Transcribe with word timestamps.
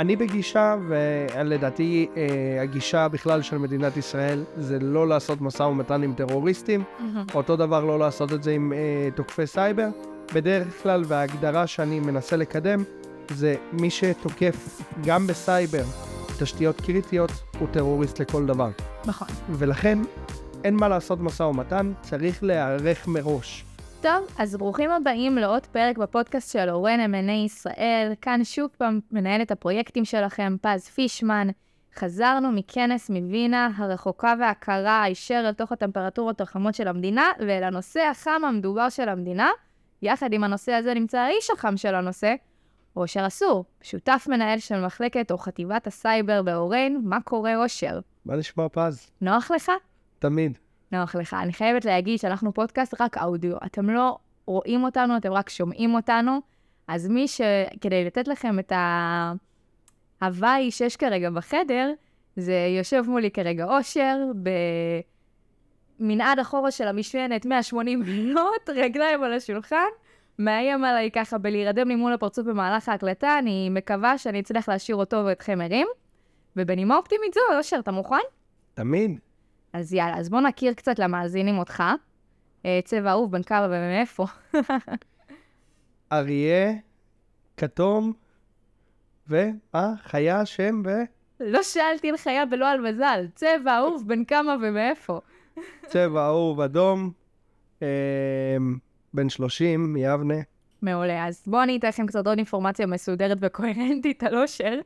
אני 0.00 0.16
בגישה, 0.16 0.76
ולדעתי 0.88 2.08
אה, 2.16 2.62
הגישה 2.62 3.08
בכלל 3.08 3.42
של 3.42 3.58
מדינת 3.58 3.96
ישראל 3.96 4.44
זה 4.56 4.78
לא 4.78 5.08
לעשות 5.08 5.40
משא 5.40 5.62
ומתן 5.62 6.02
עם 6.02 6.14
טרוריסטים, 6.14 6.82
אותו 7.34 7.56
דבר 7.56 7.84
לא 7.84 7.98
לעשות 7.98 8.32
את 8.32 8.42
זה 8.42 8.50
עם 8.50 8.72
אה, 8.72 9.08
תוקפי 9.14 9.46
סייבר. 9.46 9.88
בדרך 10.34 10.82
כלל, 10.82 11.02
וההגדרה 11.06 11.66
שאני 11.66 12.00
מנסה 12.00 12.36
לקדם, 12.36 12.84
זה 13.30 13.54
מי 13.72 13.90
שתוקף 13.90 14.82
גם 15.04 15.26
בסייבר 15.26 15.84
תשתיות 16.38 16.80
קריטיות, 16.80 17.32
הוא 17.58 17.68
טרוריסט 17.72 18.20
לכל 18.20 18.46
דבר. 18.46 18.70
נכון. 19.04 19.28
ולכן, 19.50 19.98
אין 20.64 20.74
מה 20.74 20.88
לעשות 20.88 21.20
משא 21.20 21.42
ומתן, 21.42 21.92
צריך 22.02 22.42
להיערך 22.44 23.08
מראש. 23.08 23.64
טוב, 24.02 24.26
אז 24.38 24.56
ברוכים 24.56 24.90
הבאים 24.90 25.38
לעוד 25.38 25.66
פרק 25.66 25.98
בפודקאסט 25.98 26.52
של 26.52 26.70
אורן 26.70 27.14
M&A 27.14 27.32
ישראל. 27.32 28.12
כאן 28.20 28.44
שוב 28.44 28.70
פעם 28.78 29.00
מנהלת 29.10 29.50
הפרויקטים 29.50 30.04
שלכם, 30.04 30.56
פז 30.62 30.88
פישמן. 30.88 31.48
חזרנו 31.94 32.52
מכנס 32.52 33.10
מווינה 33.10 33.70
הרחוקה 33.76 34.34
והקרה 34.40 35.02
הישר 35.02 35.42
אל 35.46 35.52
תוך 35.52 35.72
הטמפרטורות 35.72 36.40
החמות 36.40 36.74
של 36.74 36.88
המדינה, 36.88 37.24
ואל 37.38 37.62
הנושא 37.62 38.00
החם 38.00 38.42
המדובר 38.48 38.88
של 38.88 39.08
המדינה. 39.08 39.50
יחד 40.02 40.32
עם 40.32 40.44
הנושא 40.44 40.72
הזה 40.72 40.94
נמצא 40.94 41.18
האיש 41.18 41.50
החם 41.50 41.76
של 41.76 41.94
הנושא, 41.94 42.34
אושר 42.96 43.26
אסור, 43.26 43.64
שותף 43.82 44.26
מנהל 44.30 44.58
של 44.58 44.86
מחלקת 44.86 45.30
או 45.30 45.38
חטיבת 45.38 45.86
הסייבר 45.86 46.42
באורן. 46.42 46.96
מה 47.02 47.20
קורה, 47.20 47.56
אושר? 47.56 48.00
מה 48.24 48.36
נשמע 48.36 48.66
פז? 48.72 49.10
נוח 49.20 49.50
לך? 49.50 49.72
תמיד. 50.18 50.58
נוח 50.92 51.14
לך. 51.14 51.34
אני 51.34 51.52
חייבת 51.52 51.84
להגיד 51.84 52.18
שאנחנו 52.18 52.54
פודקאסט 52.54 53.00
רק 53.00 53.18
אודיו. 53.18 53.56
אתם 53.66 53.90
לא 53.90 54.18
רואים 54.46 54.84
אותנו, 54.84 55.16
אתם 55.16 55.32
רק 55.32 55.48
שומעים 55.48 55.94
אותנו. 55.94 56.40
אז 56.88 57.08
מי 57.08 57.28
ש... 57.28 57.40
כדי 57.80 58.04
לתת 58.04 58.28
לכם 58.28 58.58
את 58.58 58.72
ההוואי 60.20 60.70
שיש 60.70 60.96
כרגע 60.96 61.30
בחדר, 61.30 61.92
זה 62.36 62.54
יושב 62.78 63.02
מולי 63.06 63.30
כרגע 63.30 63.64
אושר, 63.64 64.16
במנעד 66.00 66.38
אחורה 66.38 66.70
של 66.70 66.88
המשענת 66.88 67.46
180 67.46 68.00
מעלות, 68.00 68.68
רגליים 68.68 69.22
על 69.22 69.32
השולחן, 69.32 69.88
מאיים 70.38 70.84
עליי 70.84 71.10
ככה 71.10 71.38
בלהירדם 71.38 71.88
לי 71.88 71.96
מול 71.96 72.12
הפרצוף 72.12 72.46
במהלך 72.46 72.88
ההקלטה, 72.88 73.38
אני 73.38 73.68
מקווה 73.70 74.18
שאני 74.18 74.40
אצליח 74.40 74.68
להשאיר 74.68 74.96
אותו 74.96 75.22
ואתכם 75.26 75.58
ערים. 75.60 75.86
ובנימה 76.56 76.96
אופטימית 76.96 77.34
זו, 77.34 77.40
אושר, 77.58 77.78
אתה 77.78 77.90
מוכן? 77.90 78.16
תמיד. 78.74 79.20
אז 79.72 79.92
יאללה, 79.92 80.18
אז 80.18 80.28
בוא 80.28 80.40
נכיר 80.40 80.72
קצת 80.72 80.98
למאזינים 80.98 81.58
אותך. 81.58 81.82
אה, 82.66 82.80
צבע 82.84 83.10
אהוב, 83.10 83.32
בן 83.32 83.42
כמה 83.42 83.66
ומאיפה. 83.66 84.26
אריה, 86.12 86.72
כתום, 87.56 88.12
ומה? 89.28 89.92
חיה, 90.02 90.46
שם 90.46 90.82
ו... 90.84 90.90
לא 91.40 91.62
שאלתי 91.62 92.10
על 92.10 92.16
חיה 92.16 92.44
ולא 92.50 92.68
על 92.68 92.80
מזל. 92.80 93.26
צבע 93.34 93.76
אהוב, 93.76 94.04
בן 94.06 94.24
כמה 94.24 94.56
ומאיפה. 94.62 95.20
צבע 95.86 96.26
אהוב 96.26 96.60
אדום, 96.60 97.10
אה, 97.82 98.56
בן 99.14 99.28
30, 99.28 99.92
מיבנה. 99.92 100.34
מעולה, 100.82 101.26
אז 101.26 101.44
בואו 101.46 101.62
אני 101.62 101.78
אתן 101.78 101.88
לכם 101.88 102.06
קצת 102.06 102.26
עוד 102.26 102.38
אינפורמציה 102.38 102.86
מסודרת 102.86 103.38
וקוהרנטית 103.40 104.22
על 104.22 104.38
אושר. 104.42 104.80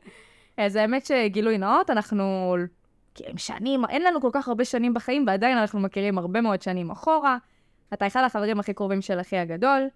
אז 0.57 0.75
האמת 0.75 1.05
שגילוי 1.05 1.57
נאות, 1.57 1.89
אנחנו 1.89 2.55
מכירים 3.15 3.37
שנים, 3.37 3.85
אין 3.89 4.03
לנו 4.03 4.21
כל 4.21 4.29
כך 4.33 4.47
הרבה 4.47 4.65
שנים 4.65 4.93
בחיים, 4.93 5.23
ועדיין 5.27 5.57
אנחנו 5.57 5.79
מכירים 5.79 6.17
הרבה 6.17 6.41
מאוד 6.41 6.61
שנים 6.61 6.91
אחורה. 6.91 7.37
אתה 7.93 8.07
אחד 8.07 8.23
החברים 8.25 8.59
הכי 8.59 8.73
קרובים 8.73 9.01
של 9.01 9.21
אחי 9.21 9.37
הגדול, 9.37 9.87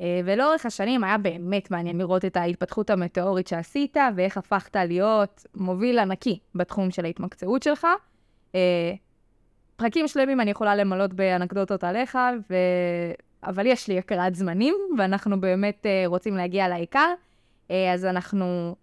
אה, 0.00 0.20
ולאורך 0.24 0.66
השנים 0.66 1.04
היה 1.04 1.18
באמת 1.18 1.70
מעניין 1.70 1.98
לראות 1.98 2.24
את 2.24 2.36
ההתפתחות 2.36 2.90
המטאורית 2.90 3.46
שעשית, 3.46 3.96
ואיך 4.16 4.36
הפכת 4.36 4.76
להיות 4.76 5.46
מוביל 5.54 5.98
ענקי 5.98 6.38
בתחום 6.54 6.90
של 6.90 7.04
ההתמקצעות 7.04 7.62
שלך. 7.62 7.86
אה, 8.54 8.92
פרקים 9.76 10.08
שלמים 10.08 10.40
אני 10.40 10.50
יכולה 10.50 10.76
למלות 10.76 11.12
באנקדוטות 11.12 11.84
עליך, 11.84 12.18
ו... 12.50 12.54
אבל 13.42 13.66
יש 13.66 13.88
לי 13.88 13.98
הקראת 13.98 14.34
זמנים, 14.34 14.74
ואנחנו 14.98 15.40
באמת 15.40 15.86
uh, 15.86 16.08
רוצים 16.08 16.36
להגיע 16.36 16.68
לעיקר, 16.68 17.14
אז 17.68 18.04
אנחנו 18.04 18.76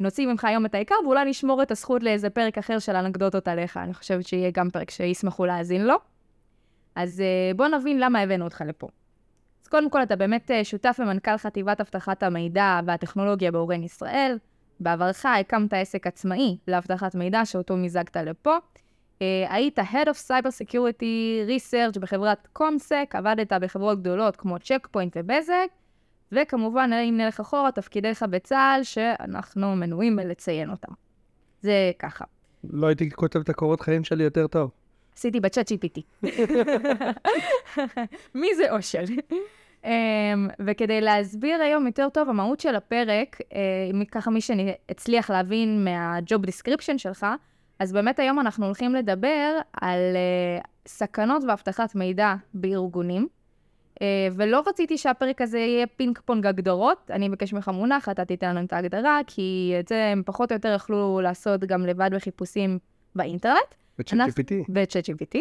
נוציא 0.00 0.26
ממך 0.26 0.44
היום 0.44 0.66
את 0.66 0.74
העיקר, 0.74 0.94
ואולי 1.04 1.24
נשמור 1.24 1.62
את 1.62 1.70
הזכות 1.70 2.02
לאיזה 2.02 2.30
פרק 2.30 2.58
אחר 2.58 2.78
של 2.78 2.96
אנקדוטות 2.96 3.48
עליך. 3.48 3.76
אני 3.76 3.94
חושבת 3.94 4.26
שיהיה 4.26 4.50
גם 4.50 4.70
פרק 4.70 4.90
שישמחו 4.90 5.46
להאזין 5.46 5.86
לו. 5.86 5.94
אז 6.94 7.22
uh, 7.22 7.56
בוא 7.56 7.68
נבין 7.68 8.00
למה 8.00 8.20
הבאנו 8.20 8.44
אותך 8.44 8.64
לפה. 8.66 8.88
אז 9.62 9.68
קודם 9.68 9.90
כל, 9.90 10.02
אתה 10.02 10.16
באמת 10.16 10.50
uh, 10.50 10.64
שותף 10.64 10.96
ומנכ"ל 11.02 11.36
חטיבת 11.36 11.80
אבטחת 11.80 12.22
המידע 12.22 12.80
והטכנולוגיה 12.86 13.52
באורן 13.52 13.82
ישראל. 13.82 14.38
בעברך 14.80 15.26
הקמת 15.26 15.72
עסק 15.72 16.06
עצמאי 16.06 16.56
לאבטחת 16.68 17.14
מידע 17.14 17.44
שאותו 17.44 17.76
מיזגת 17.76 18.16
לפה. 18.16 18.56
Uh, 18.56 19.22
היית 19.48 19.78
Head 19.78 20.06
of 20.06 20.28
Cyber 20.28 20.64
Security 20.64 21.48
Research 21.48 21.98
בחברת 22.00 22.48
קומסק, 22.52 23.10
עבדת 23.14 23.52
בחברות 23.52 24.00
גדולות 24.00 24.36
כמו 24.36 24.58
צ'ק 24.58 24.88
פוינט 24.90 25.16
ובזק, 25.20 25.68
וכמובן, 26.32 26.90
אם 26.92 27.16
נלך 27.16 27.40
אחורה, 27.40 27.72
תפקידיך 27.72 28.22
בצה"ל, 28.22 28.82
שאנחנו 28.82 29.76
מנועים 29.76 30.16
מלציין 30.16 30.70
אותם. 30.70 30.92
זה 31.62 31.90
ככה. 31.98 32.24
לא 32.64 32.86
הייתי 32.86 33.10
כותב 33.10 33.38
את 33.38 33.48
הקורות 33.48 33.80
חיים 33.80 34.04
שלי 34.04 34.24
יותר 34.24 34.46
טוב. 34.46 34.70
עשיתי 35.16 35.40
בצ'אט 35.40 35.72
GPT. 35.72 36.26
מי 38.40 38.54
זה 38.56 38.70
אושר? 38.70 39.04
um, 39.82 39.88
וכדי 40.66 41.00
להסביר 41.00 41.62
היום 41.62 41.86
יותר 41.86 42.08
טוב, 42.08 42.28
המהות 42.28 42.60
של 42.60 42.74
הפרק, 42.74 43.40
uh, 43.40 44.04
ככה 44.10 44.30
מי 44.30 44.40
שהצליח 44.40 45.30
להבין 45.30 45.84
מה-job 45.84 46.46
description 46.46 46.98
שלך, 46.98 47.26
אז 47.78 47.92
באמת 47.92 48.18
היום 48.18 48.40
אנחנו 48.40 48.66
הולכים 48.66 48.94
לדבר 48.94 49.58
על 49.72 49.98
uh, 49.98 50.68
סכנות 50.86 51.42
ואבטחת 51.48 51.94
מידע 51.94 52.34
בארגונים. 52.54 53.28
Uh, 54.00 54.02
ולא 54.32 54.62
רציתי 54.66 54.98
שהפרק 54.98 55.40
הזה 55.40 55.58
יהיה 55.58 55.86
פינג 55.86 56.18
פונג 56.24 56.46
הגדרות, 56.46 57.10
אני 57.10 57.28
אבקש 57.28 57.52
ממך 57.52 57.68
מונח, 57.68 58.08
אתה 58.08 58.24
תיתן 58.24 58.56
לנו 58.56 58.66
את 58.66 58.72
ההגדרה, 58.72 59.20
כי 59.26 59.74
את 59.80 59.88
זה 59.88 60.04
הם 60.12 60.22
פחות 60.26 60.52
או 60.52 60.56
יותר 60.56 60.72
יכלו 60.74 61.20
לעשות 61.22 61.60
גם 61.60 61.86
לבד 61.86 62.10
בחיפושים 62.14 62.78
באינטרנט. 63.14 63.74
ב-chat 63.98 64.14
GPT. 64.14 64.52
ב-chat 64.68 65.12
GPT. 65.12 65.38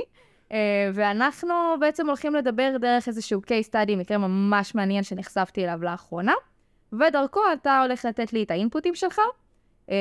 אה, 0.49 0.51
ואנחנו 0.93 1.53
בעצם 1.79 2.07
הולכים 2.07 2.35
לדבר 2.35 2.75
דרך 2.81 3.07
איזשהו 3.07 3.41
case 3.41 3.69
study, 3.69 3.95
מקרה 3.95 4.17
ממש 4.17 4.75
מעניין 4.75 5.03
שנחשפתי 5.03 5.63
אליו 5.63 5.83
לאחרונה, 5.83 6.33
ודרכו 6.93 7.41
אתה 7.53 7.81
הולך 7.81 8.05
לתת 8.05 8.33
לי 8.33 8.43
את 8.43 8.51
האינפוטים 8.51 8.95
שלך, 8.95 9.19
אה, 9.87 9.91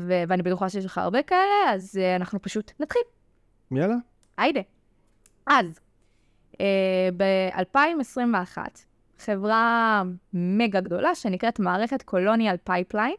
ו- 0.00 0.22
ואני 0.28 0.42
בטוחה 0.42 0.68
שיש 0.68 0.84
לך 0.84 0.98
הרבה 0.98 1.22
כאלה, 1.22 1.72
אז 1.74 2.00
אנחנו 2.16 2.42
פשוט 2.42 2.72
נתחיל. 2.80 3.02
יאללה. 3.70 3.96
היידה. 4.38 4.60
אז, 5.46 5.80
ב-2021, 7.16 8.58
חברה 9.18 10.02
מגה 10.32 10.80
גדולה 10.80 11.14
שנקראת 11.14 11.58
מערכת 11.58 12.02
קולוניאל 12.02 12.56
פייפליין, 12.64 13.14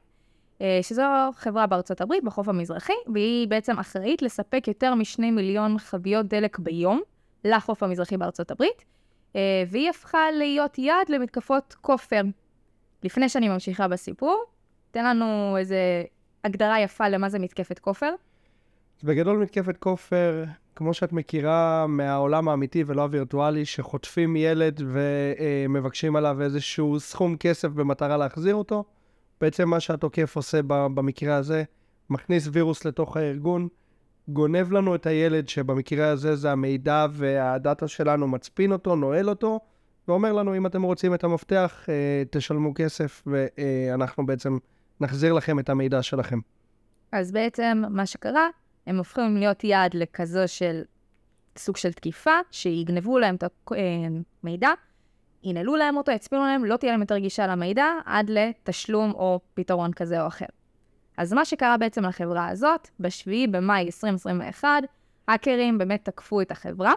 uh, 0.59 0.61
שזו 0.81 1.03
חברה 1.35 1.67
בארצות 1.67 2.01
הברית, 2.01 2.23
בחוף 2.23 2.47
המזרחי, 2.49 2.93
והיא 3.13 3.47
בעצם 3.47 3.79
אחראית 3.79 4.21
לספק 4.21 4.63
יותר 4.67 4.95
משני 4.95 5.31
מיליון 5.31 5.79
חביות 5.79 6.25
דלק 6.25 6.59
ביום 6.59 7.01
לחוף 7.43 7.83
המזרחי 7.83 8.17
בארצות 8.17 8.51
הברית, 8.51 8.85
uh, 9.33 9.37
והיא 9.67 9.89
הפכה 9.89 10.31
להיות 10.31 10.77
יעד 10.77 11.09
למתקפות 11.09 11.75
כופר. 11.81 12.21
לפני 13.03 13.29
שאני 13.29 13.49
ממשיכה 13.49 13.87
בסיפור, 13.87 14.43
תן 14.91 15.05
לנו 15.05 15.57
איזה 15.57 16.03
הגדרה 16.43 16.79
יפה 16.79 17.09
למה 17.09 17.29
זה 17.29 17.39
מתקפת 17.39 17.79
כופר. 17.79 18.13
בגדול 19.03 19.37
מתקפת 19.37 19.77
כופר, 19.77 20.43
כמו 20.75 20.93
שאת 20.93 21.13
מכירה 21.13 21.85
מהעולם 21.87 22.49
האמיתי 22.49 22.83
ולא 22.87 23.01
הווירטואלי, 23.01 23.65
שחוטפים 23.65 24.35
ילד 24.35 24.81
ומבקשים 24.85 26.15
עליו 26.15 26.41
איזשהו 26.41 26.99
סכום 26.99 27.37
כסף 27.37 27.67
במטרה 27.67 28.17
להחזיר 28.17 28.55
אותו. 28.55 28.83
בעצם 29.41 29.69
מה 29.69 29.79
שהתוקף 29.79 30.35
עושה 30.35 30.59
במקרה 30.67 31.35
הזה, 31.35 31.63
מכניס 32.09 32.49
וירוס 32.51 32.85
לתוך 32.85 33.17
הארגון, 33.17 33.67
גונב 34.27 34.71
לנו 34.71 34.95
את 34.95 35.05
הילד, 35.05 35.49
שבמקרה 35.49 36.09
הזה 36.09 36.35
זה 36.35 36.51
המידע 36.51 37.05
והדאטה 37.11 37.87
שלנו, 37.87 38.27
מצפין 38.27 38.71
אותו, 38.71 38.95
נועל 38.95 39.29
אותו, 39.29 39.59
ואומר 40.07 40.33
לנו, 40.33 40.57
אם 40.57 40.65
אתם 40.65 40.81
רוצים 40.81 41.13
את 41.13 41.23
המפתח, 41.23 41.85
אה, 41.89 42.23
תשלמו 42.29 42.73
כסף, 42.75 43.23
ואנחנו 43.27 44.25
בעצם 44.25 44.57
נחזיר 44.99 45.33
לכם 45.33 45.59
את 45.59 45.69
המידע 45.69 46.01
שלכם. 46.01 46.39
אז 47.11 47.31
בעצם 47.31 47.83
מה 47.89 48.05
שקרה, 48.05 48.47
הם 48.87 48.97
הופכים 48.97 49.37
להיות 49.37 49.63
יעד 49.63 49.93
לכזו 49.93 50.47
של 50.47 50.81
סוג 51.57 51.77
של 51.77 51.93
תקיפה, 51.93 52.31
שיגנבו 52.51 53.19
להם 53.19 53.35
את 53.35 53.43
המידע, 54.43 54.69
ינעלו 55.43 55.75
להם 55.75 55.97
אותו, 55.97 56.11
יצפינו 56.11 56.45
להם, 56.45 56.65
לא 56.65 56.77
תהיה 56.77 56.91
להם 56.91 57.01
יותר 57.01 57.17
גישה 57.17 57.47
למידע, 57.47 57.85
עד 58.05 58.29
לתשלום 58.29 59.11
או 59.11 59.39
פתרון 59.53 59.93
כזה 59.93 60.21
או 60.21 60.27
אחר. 60.27 60.45
אז 61.17 61.33
מה 61.33 61.45
שקרה 61.45 61.77
בעצם 61.77 62.05
לחברה 62.05 62.47
הזאת, 62.47 62.89
ב-7 62.99 63.51
במאי 63.51 63.85
2021, 63.85 64.69
האקרים 65.27 65.77
באמת 65.77 66.05
תקפו 66.05 66.41
את 66.41 66.51
החברה, 66.51 66.93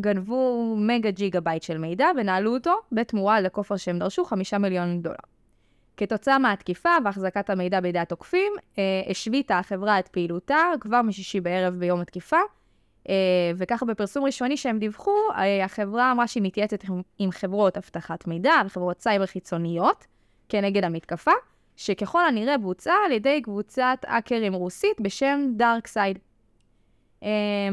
גנבו 0.00 0.74
מגה 0.78 1.10
ג'יגה 1.10 1.40
בייט 1.40 1.62
של 1.62 1.78
מידע 1.78 2.06
ונעלו 2.16 2.54
אותו 2.54 2.74
בתמורה 2.92 3.40
לכופר 3.40 3.76
שהם 3.76 3.98
דרשו 3.98 4.24
5 4.24 4.54
מיליון 4.54 5.02
דולר. 5.02 5.16
כתוצאה 5.96 6.38
מהתקיפה 6.38 6.90
והחזקת 7.04 7.50
המידע 7.50 7.80
בידי 7.80 7.98
התוקפים, 7.98 8.52
אה, 8.78 8.82
השביתה 9.10 9.58
החברה 9.58 9.98
את 9.98 10.08
פעילותה 10.08 10.58
כבר 10.80 11.02
משישי 11.02 11.40
בערב 11.40 11.74
ביום 11.74 12.00
התקיפה, 12.00 12.36
אה, 13.08 13.14
וככה 13.56 13.86
בפרסום 13.86 14.24
ראשוני 14.24 14.56
שהם 14.56 14.78
דיווחו, 14.78 15.16
אה, 15.36 15.64
החברה 15.64 16.12
אמרה 16.12 16.26
שהיא 16.26 16.42
מתייעצת 16.42 16.84
עם, 17.18 17.30
חברות 17.30 17.76
אבטחת 17.76 18.26
מידע 18.26 18.54
וחברות 18.66 19.00
סייבר 19.00 19.26
חיצוניות 19.26 20.06
כנגד 20.48 20.84
המתקפה, 20.84 21.30
שככל 21.76 22.26
הנראה 22.26 22.58
בוצעה 22.58 22.96
על 23.06 23.12
ידי 23.12 23.42
קבוצת 23.42 23.98
האקרים 24.06 24.54
רוסית 24.54 25.00
בשם 25.00 25.40
דארקסייד. 25.56 26.18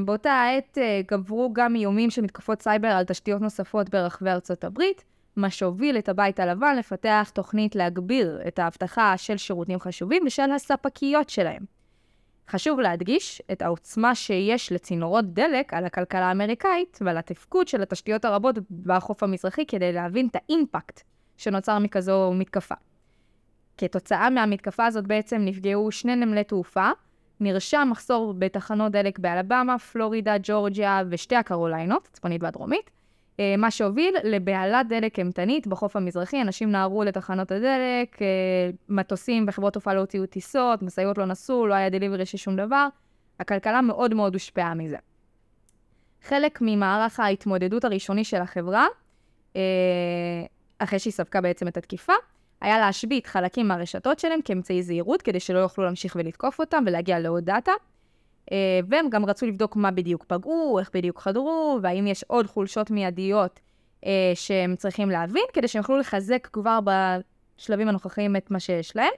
באותה 0.06 0.32
העת 0.32 0.78
גברו 1.08 1.54
גם 1.54 1.76
איומים 1.76 2.10
של 2.10 2.22
מתקפות 2.22 2.62
סייבר 2.62 2.88
על 2.88 3.04
תשתיות 3.04 3.42
נוספות 3.42 3.90
ברחבי 3.90 4.30
ארצות 4.30 4.64
הברית, 4.64 5.04
מה 5.36 5.50
שהוביל 5.50 5.98
את 5.98 6.10
הבית 6.10 6.40
הלבן 6.40 6.76
לפתח 6.76 7.32
תוכנית 7.34 7.76
להגביר 7.76 8.42
את 8.48 8.60
האבטחה 8.60 9.18
של 9.18 9.38
שירותים 9.38 9.80
חשובים 9.80 10.24
ושל 10.26 10.52
הספקיות 10.52 11.30
שלהם. 11.30 11.66
חשוב 12.50 12.80
להדגיש 12.80 13.42
את 13.52 13.62
העוצמה 13.62 14.16
שיש 14.16 14.72
לצינורות 14.72 15.34
דלק 15.34 15.74
על 15.74 15.86
הכלכלה 15.86 16.26
האמריקאית 16.26 17.00
ועל 17.02 17.18
התפקוד 17.18 17.68
של 17.68 17.82
התשתיות 17.82 18.26
הרבות 18.26 18.56
בחוף 18.84 19.24
המזרחי 19.24 19.66
כדי 19.66 19.94
להבין 19.94 20.28
את 20.28 20.36
האימפקט 20.36 21.02
שנוצר 21.38 21.80
מכזו 21.80 22.32
מתקפה. 22.36 22.76
כתוצאה 23.78 24.30
מהמתקפה 24.30 24.86
הזאת 24.86 25.08
בעצם 25.08 25.42
נפגעו 25.46 25.92
שני 25.92 26.16
נמלי 26.16 26.44
תעופה, 26.44 26.90
נרשם 27.40 27.88
מחסור 27.92 28.34
בתחנות 28.38 28.92
דלק 28.92 29.20
באלבמה, 29.20 29.80
פלורידה, 29.80 30.36
ג'ורג'יה 30.44 31.02
ושתי 31.10 31.36
הקרוליינות, 31.36 32.08
הצפונית 32.12 32.44
והדרומית, 32.44 32.92
מה 33.58 33.72
שהוביל 33.72 34.16
לבהלת 34.24 34.88
דלק 34.88 35.20
אימתנית 35.20 35.68
בחוף 35.68 35.96
המזרחי. 35.96 36.42
אנשים 36.42 36.72
נהרו 36.72 37.04
לתחנות 37.04 37.52
הדלק, 37.52 38.22
אה, 38.22 38.28
מטוסים 38.90 39.46
וחברות 39.48 39.74
תעופה 39.74 39.94
לא 39.94 40.00
הוציאו 40.00 40.26
טיסות, 40.26 40.82
משאיות 40.82 41.18
לא 41.18 41.26
נסעו, 41.26 41.68
לא 41.68 41.74
היה 41.74 41.90
דליברי 41.90 42.26
של 42.26 42.38
שום 42.38 42.56
דבר. 42.56 42.88
הכלכלה 43.40 43.82
מאוד 43.82 44.14
מאוד 44.14 44.34
הושפעה 44.34 44.74
מזה. 44.74 44.98
חלק 46.24 46.60
ממערך 46.62 47.20
ההתמודדות 47.20 47.84
הראשוני 47.84 48.24
של 48.24 48.42
החברה, 48.42 48.88
אה, 49.56 49.62
אחרי 50.80 51.00
שהיא 51.00 51.14
ספגה 51.14 51.42
בעצם 51.42 51.68
את 51.68 51.78
התקיפה, 51.78 52.14
היה 52.62 52.80
להשבית 52.80 53.28
חלקים 53.28 53.68
מהרשתות 53.68 54.20
שלהם 54.20 54.42
כאמצעי 54.42 54.84
זהירות, 54.84 55.22
כדי 55.22 55.40
שלא 55.40 55.60
יוכלו 55.60 55.84
להמשיך 55.84 56.16
ולתקוף 56.20 56.60
אותם 56.60 56.84
ולהגיע 56.88 57.20
לעוד 57.20 57.46
דאטה. 57.46 57.72
אה, 58.52 58.80
והם 58.88 59.10
גם 59.10 59.26
רצו 59.26 59.46
לבדוק 59.46 59.76
מה 59.76 59.92
בדיוק 59.92 60.24
פגעו, 60.24 60.80
איך 60.80 60.92
בדיוק 60.94 61.20
חדרו, 61.20 61.80
והאם 61.82 62.08
יש 62.08 62.24
עוד 62.28 62.48
חולשות 62.48 62.92
מיידיות 62.92 63.60
אה, 64.06 64.32
שהם 64.36 64.76
צריכים 64.76 65.10
להבין, 65.10 65.44
כדי 65.54 65.68
שהם 65.68 65.80
יוכלו 65.80 65.98
לחזק 65.98 66.48
כבר 66.54 66.80
בשלבים 66.84 67.88
הנוכחיים 67.88 68.36
את 68.36 68.52
מה 68.52 68.60
שיש 68.60 68.96
להם. 68.96 69.14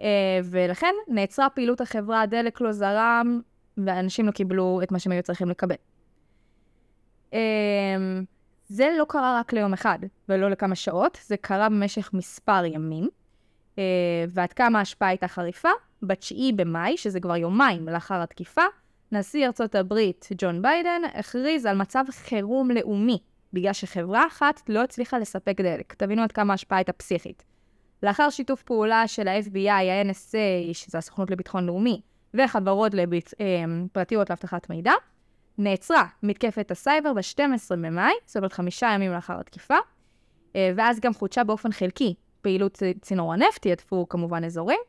אה, 0.00 0.40
ולכן 0.44 0.94
נעצרה 1.08 1.50
פעילות 1.50 1.80
החברה, 1.80 2.20
הדלק 2.20 2.60
לא 2.60 2.72
זרם, 2.72 3.40
ואנשים 3.76 4.26
לא 4.26 4.30
קיבלו 4.30 4.80
את 4.82 4.92
מה 4.92 4.98
שהם 4.98 5.12
היו 5.12 5.22
צריכים 5.22 5.48
לקבל. 5.48 5.74
זה 8.68 8.88
לא 8.98 9.04
קרה 9.08 9.38
רק 9.40 9.52
ליום 9.52 9.72
אחד, 9.72 9.98
ולא 10.28 10.50
לכמה 10.50 10.74
שעות, 10.74 11.18
זה 11.22 11.36
קרה 11.36 11.68
במשך 11.68 12.10
מספר 12.12 12.64
ימים. 12.64 13.08
ועד 14.28 14.52
כמה 14.52 14.78
ההשפעה 14.78 15.08
הייתה 15.08 15.28
חריפה? 15.28 15.68
ב-9 16.02 16.54
במאי, 16.56 16.96
שזה 16.96 17.20
כבר 17.20 17.36
יומיים 17.36 17.88
לאחר 17.88 18.22
התקיפה, 18.22 18.62
נשיא 19.12 19.46
ארצות 19.46 19.74
הברית 19.74 20.28
ג'ו 20.38 20.62
ביידן 20.62 21.02
הכריז 21.14 21.66
על 21.66 21.76
מצב 21.76 22.04
חירום 22.10 22.70
לאומי, 22.70 23.18
בגלל 23.52 23.72
שחברה 23.72 24.26
אחת 24.26 24.60
לא 24.68 24.82
הצליחה 24.82 25.18
לספק 25.18 25.60
דלק. 25.60 25.94
תבינו 25.94 26.22
עד 26.22 26.32
כמה 26.32 26.52
ההשפעה 26.52 26.78
הייתה 26.78 26.92
פסיכית. 26.92 27.44
לאחר 28.02 28.30
שיתוף 28.30 28.62
פעולה 28.62 29.08
של 29.08 29.28
ה-FBI, 29.28 29.70
ה-NSA, 29.70 30.72
שזה 30.74 30.98
הסוכנות 30.98 31.30
לביטחון 31.30 31.66
לאומי, 31.66 32.00
וחברות 32.34 32.94
לביט... 32.94 33.30
אה, 33.40 33.64
פרטיות 33.92 34.30
לאבטחת 34.30 34.70
מידע, 34.70 34.92
נעצרה 35.58 36.06
מתקפת 36.22 36.70
הסייבר 36.70 37.12
ב-12 37.12 37.70
במאי, 37.70 38.12
זאת 38.26 38.36
אומרת 38.36 38.52
חמישה 38.52 38.86
ימים 38.94 39.12
לאחר 39.12 39.40
התקיפה, 39.40 39.76
אה, 40.56 40.72
ואז 40.76 41.00
גם 41.00 41.14
חודשה 41.14 41.44
באופן 41.44 41.72
חלקי 41.72 42.14
פעילות 42.42 42.82
צינור 43.00 43.32
הנפט, 43.32 43.66
ידפו 43.66 44.08
כמובן 44.08 44.44
אזורים, 44.44 44.80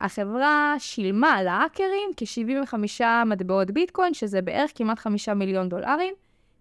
והחברה 0.00 0.74
שילמה 0.78 1.42
להאקרים 1.42 2.10
כ-75 2.16 3.04
מטבעות 3.26 3.70
ביטקוין, 3.70 4.14
שזה 4.14 4.42
בערך 4.42 4.70
כמעט 4.74 4.98
5 4.98 5.28
מיליון 5.28 5.68
דולרים, 5.68 6.14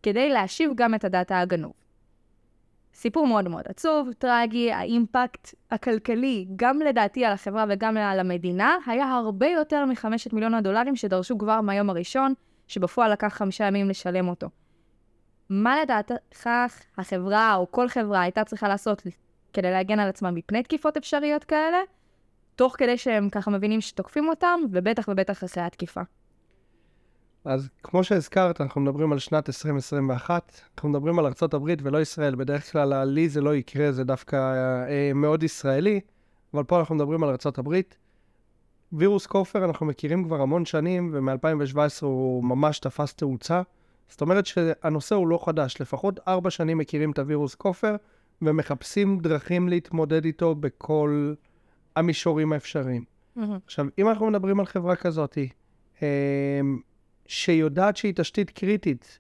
כדי 0.04 0.30
להשיב 0.30 0.72
גם 0.76 0.96
את 0.96 1.04
הדאטה 1.06 1.40
הגנוב. 1.40 1.74
סיפור 2.94 3.28
מאוד 3.28 3.48
מאוד 3.48 3.64
עצוב, 3.66 4.10
טרגי, 4.18 4.72
האימפקט 4.72 5.56
הכלכלי, 5.72 6.48
גם 6.56 6.80
לדעתי 6.80 7.26
על 7.26 7.34
החברה 7.34 7.66
וגם 7.70 7.98
על 7.98 8.20
המדינה, 8.20 8.78
היה 8.86 9.06
הרבה 9.06 9.48
יותר 9.48 9.86
מחמשת 9.86 10.34
מיליון 10.34 10.54
הדולרים 10.54 10.96
שדרשו 10.96 11.38
כבר 11.38 11.62
מהיום 11.62 11.90
הראשון, 11.90 12.34
שבפועל 12.68 13.12
לקח 13.12 13.28
חמישה 13.28 13.66
ימים 13.66 13.90
לשלם 13.90 14.28
אותו. 14.28 14.48
מה 15.50 15.82
לדעתך 15.82 16.50
החברה 16.98 17.56
או 17.56 17.72
כל 17.72 17.88
חברה 17.88 18.22
הייתה 18.22 18.44
צריכה 18.44 18.68
לעשות 18.68 19.06
כדי 19.58 19.72
להגן 19.72 20.00
על 20.00 20.10
עצמם 20.10 20.36
מפני 20.36 20.64
תקיפות 20.64 20.98
אפשריות 20.98 21.44
כאלה, 21.44 21.78
תוך 22.56 22.76
כדי 22.78 22.98
שהם 22.98 23.30
ככה 23.30 23.52
מבינים 23.52 23.82
שתוקפים 23.82 24.30
אותם, 24.30 24.60
ובטח 24.72 25.08
ובטח 25.08 25.44
אחרי 25.44 25.64
התקיפה. 25.64 26.02
אז 27.46 27.70
כמו 27.84 28.04
שהזכרת, 28.04 28.62
אנחנו 28.62 28.82
מדברים 28.82 29.12
על 29.12 29.20
שנת 29.20 29.50
2021, 29.50 30.62
אנחנו 30.76 30.90
מדברים 30.90 31.20
על 31.20 31.26
ארה"ב 31.26 31.72
ולא 31.82 32.02
ישראל. 32.02 32.36
בדרך 32.36 32.72
כלל 32.72 33.04
לי 33.04 33.30
זה 33.30 33.42
לא 33.42 33.56
יקרה, 33.56 33.92
זה 33.92 34.04
דווקא 34.04 34.36
אה, 34.36 35.12
מאוד 35.16 35.44
ישראלי, 35.44 36.00
אבל 36.54 36.64
פה 36.64 36.80
אנחנו 36.80 36.96
מדברים 36.96 37.24
על 37.24 37.30
ארה"ב. 37.30 37.82
וירוס 38.94 39.26
כופר 39.26 39.66
אנחנו 39.66 39.86
מכירים 39.86 40.24
כבר 40.24 40.42
המון 40.42 40.66
שנים, 40.66 41.12
ומ-2017 41.14 41.78
הוא 42.02 42.44
ממש 42.44 42.80
תפס 42.80 43.14
תאוצה. 43.14 43.62
זאת 44.10 44.22
אומרת 44.22 44.46
שהנושא 44.46 45.16
הוא 45.16 45.28
לא 45.28 45.40
חדש, 45.46 45.82
לפחות 45.82 46.20
ארבע 46.28 46.50
שנים 46.50 46.78
מכירים 46.78 47.12
את 47.12 47.20
הווירוס 47.20 47.56
כופר, 47.56 47.96
ומחפשים 48.42 49.20
דרכים 49.20 49.70
להתמודד 49.70 50.26
איתו 50.26 50.56
בכל 50.56 51.34
המישורים 51.96 52.54
האפשריים. 52.54 53.04
Mm-hmm. 53.38 53.42
עכשיו, 53.66 53.86
אם 54.00 54.10
אנחנו 54.10 54.26
מדברים 54.26 54.60
על 54.60 54.66
חברה 54.66 54.96
כזאת, 54.96 55.38
אה, 56.02 56.62
שיודעת 57.28 57.98
שהיא 57.98 58.14
תשתית 58.16 58.50
קריטית, 58.50 59.20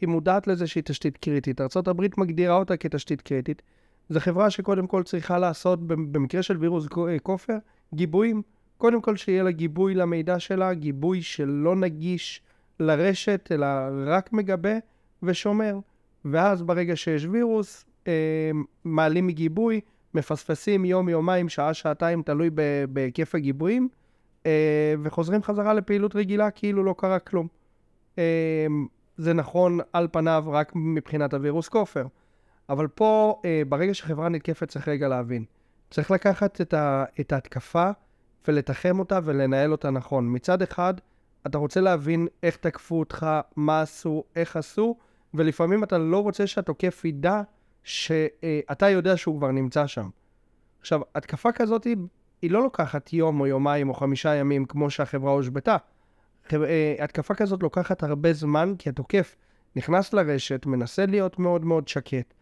היא 0.00 0.08
מודעת 0.08 0.46
לזה 0.46 0.66
שהיא 0.66 0.82
תשתית 0.82 1.16
קריטית, 1.16 1.60
ארה"ב 1.60 2.02
מגדירה 2.16 2.56
אותה 2.56 2.76
כתשתית 2.76 3.20
קריטית, 3.22 3.62
זו 4.08 4.20
חברה 4.20 4.50
שקודם 4.50 4.86
כל 4.86 5.02
צריכה 5.02 5.38
לעשות, 5.38 5.86
במקרה 5.86 6.42
של 6.42 6.56
וירוס 6.56 6.86
אה, 7.08 7.18
כופר, 7.18 7.56
גיבויים. 7.94 8.42
קודם 8.78 9.00
כל 9.00 9.16
שיהיה 9.16 9.42
לה 9.42 9.50
גיבוי 9.50 9.94
למידע 9.94 10.38
שלה, 10.38 10.74
גיבוי 10.74 11.22
שלא 11.22 11.76
נגיש 11.76 12.42
לרשת, 12.80 13.48
אלא 13.52 13.66
רק 14.06 14.32
מגבה 14.32 14.78
ושומר. 15.22 15.78
ואז 16.24 16.62
ברגע 16.62 16.96
שיש 16.96 17.26
וירוס, 17.30 17.84
מעלים 18.84 19.26
מגיבוי, 19.26 19.80
מפספסים 20.14 20.84
יום, 20.84 21.08
יומיים, 21.08 21.48
שעה, 21.48 21.74
שעתיים, 21.74 22.22
תלוי 22.22 22.50
בהיקף 22.88 23.34
הגיבויים, 23.34 23.88
אה, 24.46 24.94
וחוזרים 25.02 25.42
חזרה 25.42 25.74
לפעילות 25.74 26.16
רגילה 26.16 26.50
כאילו 26.50 26.84
לא 26.84 26.94
קרה 26.98 27.18
כלום. 27.18 27.48
אה, 28.18 28.66
זה 29.16 29.32
נכון 29.32 29.78
על 29.92 30.08
פניו 30.12 30.44
רק 30.46 30.72
מבחינת 30.74 31.34
הווירוס 31.34 31.68
כופר. 31.68 32.06
אבל 32.68 32.86
פה, 32.86 33.40
אה, 33.44 33.62
ברגע 33.68 33.94
שחברה 33.94 34.28
נתקפת, 34.28 34.68
צריך 34.68 34.88
רגע 34.88 35.08
להבין. 35.08 35.44
צריך 35.90 36.10
לקחת 36.10 36.60
את, 36.60 36.74
ה, 36.74 37.04
את 37.20 37.32
ההתקפה 37.32 37.90
ולתחם 38.48 38.98
אותה 38.98 39.18
ולנהל 39.24 39.72
אותה 39.72 39.90
נכון. 39.90 40.32
מצד 40.32 40.62
אחד, 40.62 40.94
אתה 41.46 41.58
רוצה 41.58 41.80
להבין 41.80 42.28
איך 42.42 42.56
תקפו 42.56 42.98
אותך, 42.98 43.26
מה 43.56 43.80
עשו, 43.80 44.24
איך 44.36 44.56
עשו, 44.56 44.96
ולפעמים 45.34 45.84
אתה 45.84 45.98
לא 45.98 46.22
רוצה 46.22 46.46
שהתוקף 46.46 47.04
ידע 47.04 47.42
שאתה 47.88 48.88
יודע 48.88 49.16
שהוא 49.16 49.38
כבר 49.38 49.50
נמצא 49.50 49.86
שם. 49.86 50.08
עכשיו, 50.80 51.00
התקפה 51.14 51.52
כזאת 51.52 51.84
היא, 51.84 51.96
היא 52.42 52.50
לא 52.50 52.62
לוקחת 52.62 53.12
יום 53.12 53.40
או 53.40 53.46
יומיים 53.46 53.88
או 53.88 53.94
חמישה 53.94 54.34
ימים 54.34 54.64
כמו 54.64 54.90
שהחברה 54.90 55.32
הושבתה. 55.32 55.76
אה, 56.52 56.94
התקפה 56.98 57.34
כזאת 57.34 57.62
לוקחת 57.62 58.02
הרבה 58.02 58.32
זמן, 58.32 58.74
כי 58.78 58.88
התוקף 58.88 59.36
נכנס 59.76 60.12
לרשת, 60.12 60.66
מנסה 60.66 61.06
להיות 61.06 61.38
מאוד 61.38 61.64
מאוד 61.64 61.88
שקט. 61.88 62.34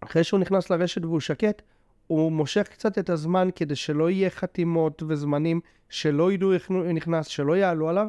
אחרי 0.00 0.24
שהוא 0.24 0.40
נכנס 0.40 0.70
לרשת 0.70 1.04
והוא 1.04 1.20
שקט, 1.20 1.62
הוא 2.06 2.32
מושך 2.32 2.68
קצת 2.70 2.98
את 2.98 3.10
הזמן 3.10 3.48
כדי 3.54 3.76
שלא 3.76 4.10
יהיה 4.10 4.30
חתימות 4.30 5.02
וזמנים 5.08 5.60
שלא 5.88 6.32
ידעו 6.32 6.52
איך 6.52 6.70
הוא 6.70 6.84
נכנס, 6.84 7.26
שלא 7.26 7.56
יעלו 7.56 7.88
עליו, 7.88 8.06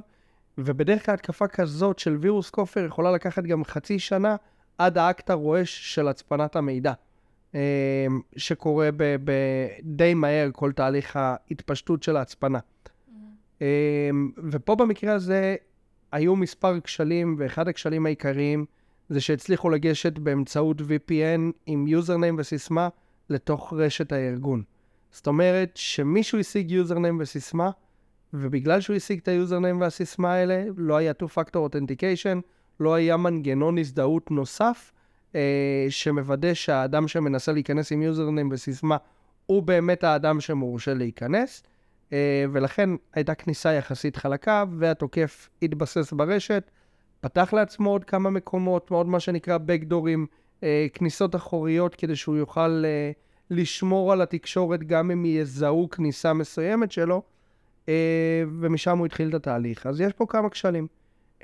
ובדרך 0.57 1.05
כלל 1.05 1.13
התקפה 1.13 1.47
כזאת 1.47 1.99
של 1.99 2.17
וירוס 2.21 2.49
כופר 2.49 2.85
יכולה 2.85 3.11
לקחת 3.11 3.43
גם 3.43 3.63
חצי 3.63 3.99
שנה 3.99 4.35
עד 4.77 4.97
האקט 4.97 5.29
הרועש 5.29 5.95
של 5.95 6.07
הצפנת 6.07 6.55
המידע, 6.55 6.93
אה, 7.55 8.07
שקורה 8.37 8.89
ב- 8.97 9.15
ב- 9.23 9.67
די 9.83 10.13
מהר 10.13 10.49
כל 10.53 10.71
תהליך 10.71 11.15
ההתפשטות 11.15 12.03
של 12.03 12.17
ההצפנה. 12.17 12.59
Mm-hmm. 12.59 13.63
ופה 14.51 14.75
במקרה 14.75 15.13
הזה 15.13 15.55
היו 16.11 16.35
מספר 16.35 16.79
כשלים, 16.79 17.35
ואחד 17.39 17.67
הכשלים 17.67 18.05
העיקריים 18.05 18.65
זה 19.09 19.21
שהצליחו 19.21 19.69
לגשת 19.69 20.19
באמצעות 20.19 20.81
VPN 20.81 21.51
עם 21.65 21.87
יוזרניים 21.87 22.35
וסיסמה 22.39 22.89
לתוך 23.29 23.73
רשת 23.73 24.11
הארגון. 24.11 24.63
זאת 25.11 25.27
אומרת 25.27 25.71
שמישהו 25.75 26.39
השיג 26.39 26.71
username 26.71 27.17
וסיסמה, 27.19 27.69
ובגלל 28.33 28.81
שהוא 28.81 28.95
השיג 28.95 29.19
את 29.19 29.27
ה 29.27 29.33
username 29.33 29.81
והסיסמה 29.81 30.33
האלה, 30.33 30.63
לא 30.77 30.95
היה 30.95 31.13
two-factor 31.23 31.55
authentication, 31.55 32.41
לא 32.79 32.93
היה 32.93 33.17
מנגנון 33.17 33.77
הזדהות 33.77 34.31
נוסף, 34.31 34.91
אה, 35.35 35.85
שמוודא 35.89 36.53
שהאדם 36.53 37.07
שמנסה 37.07 37.51
להיכנס 37.51 37.91
עם 37.91 38.01
username 38.01 38.49
וסיסמה 38.51 38.97
הוא 39.45 39.63
באמת 39.63 40.03
האדם 40.03 40.41
שמורשה 40.41 40.93
להיכנס, 40.93 41.63
אה, 42.13 42.45
ולכן 42.51 42.89
הייתה 43.13 43.35
כניסה 43.35 43.73
יחסית 43.73 44.15
חלקה, 44.15 44.63
והתוקף 44.77 45.49
התבסס 45.61 46.13
ברשת, 46.13 46.71
פתח 47.21 47.53
לעצמו 47.53 47.89
עוד 47.89 48.03
כמה 48.03 48.29
מקומות, 48.29 48.91
מאוד 48.91 49.07
מה 49.07 49.19
שנקרא 49.19 49.57
backdoor 49.57 50.07
ים, 50.07 50.25
אה, 50.63 50.87
כניסות 50.93 51.35
אחוריות, 51.35 51.95
כדי 51.95 52.15
שהוא 52.15 52.37
יוכל 52.37 52.83
אה, 52.85 53.11
לשמור 53.49 54.11
על 54.11 54.21
התקשורת 54.21 54.83
גם 54.83 55.11
אם 55.11 55.25
יזהו 55.25 55.89
כניסה 55.89 56.33
מסוימת 56.33 56.91
שלו, 56.91 57.21
אה, 57.89 58.43
ומשם 58.59 58.97
הוא 58.97 59.05
התחיל 59.05 59.29
את 59.29 59.33
התהליך. 59.33 59.85
אז 59.85 60.01
יש 60.01 60.13
פה 60.13 60.25
כמה 60.29 60.49
כשלים. 60.49 60.87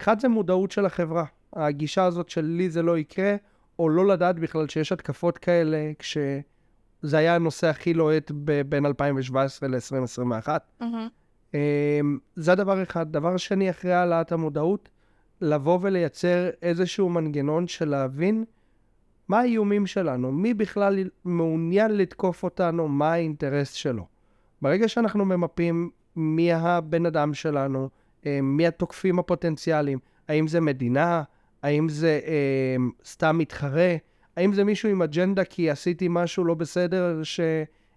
אחד 0.02 0.20
זה 0.20 0.28
מודעות 0.28 0.72
של 0.72 0.86
החברה. 0.86 1.26
הגישה 1.54 2.06
הזאת 2.06 2.30
של 2.30 2.46
לי 2.46 2.70
זה 2.70 2.82
לא 2.82 2.98
יקרה, 2.98 3.36
או 3.80 3.90
לא 3.90 4.08
לדעת 4.08 4.40
בכלל 4.40 4.68
שיש 4.68 4.92
התקפות 4.92 5.38
כאלה, 5.38 5.92
כשזה 6.00 7.18
היה 7.18 7.36
הנושא 7.36 7.68
הכי 7.68 7.94
לוהט 7.94 8.32
ב- 8.36 8.62
בין 8.62 8.86
2017 8.86 9.70
ל-2021. 9.70 10.48
Mm-hmm. 10.82 10.86
אמ, 11.54 12.18
זה 12.36 12.52
הדבר 12.52 12.84
אחד. 12.84 13.12
דבר 13.12 13.38
שני, 13.38 13.70
אחרי 13.70 13.94
העלאת 13.94 14.32
המודעות, 14.32 14.90
לבוא 15.42 15.80
ולייצר 15.82 16.50
איזשהו 16.62 17.10
מנגנון 17.10 17.68
של 17.68 17.90
להבין 17.90 18.46
מה 19.28 19.40
האיומים 19.40 19.88
שלנו, 19.88 20.32
מי 20.32 20.54
בכלל 20.54 21.00
מעוניין 21.26 21.98
לתקוף 21.98 22.44
אותנו, 22.44 22.88
מה 22.88 23.14
האינטרס 23.14 23.72
שלו. 23.72 24.06
ברגע 24.62 24.88
שאנחנו 24.88 25.26
ממפים 25.26 25.90
מי 26.16 26.54
הבן 26.54 27.06
אדם 27.06 27.34
שלנו, 27.34 27.90
מי 28.26 28.68
התוקפים 28.68 29.20
הפוטנציאליים, 29.20 30.00
האם 30.28 30.48
זה 30.48 30.62
מדינה, 30.62 31.24
האם 31.64 31.90
זה 31.90 32.20
אה, 32.28 32.76
סתם 33.06 33.38
מתחרה, 33.38 33.96
האם 34.38 34.54
זה 34.54 34.64
מישהו 34.64 34.90
עם 34.90 35.02
אג'נדה 35.02 35.44
כי 35.44 35.70
עשיתי 35.70 36.08
משהו 36.10 36.44
לא 36.46 36.54
בסדר, 36.54 37.22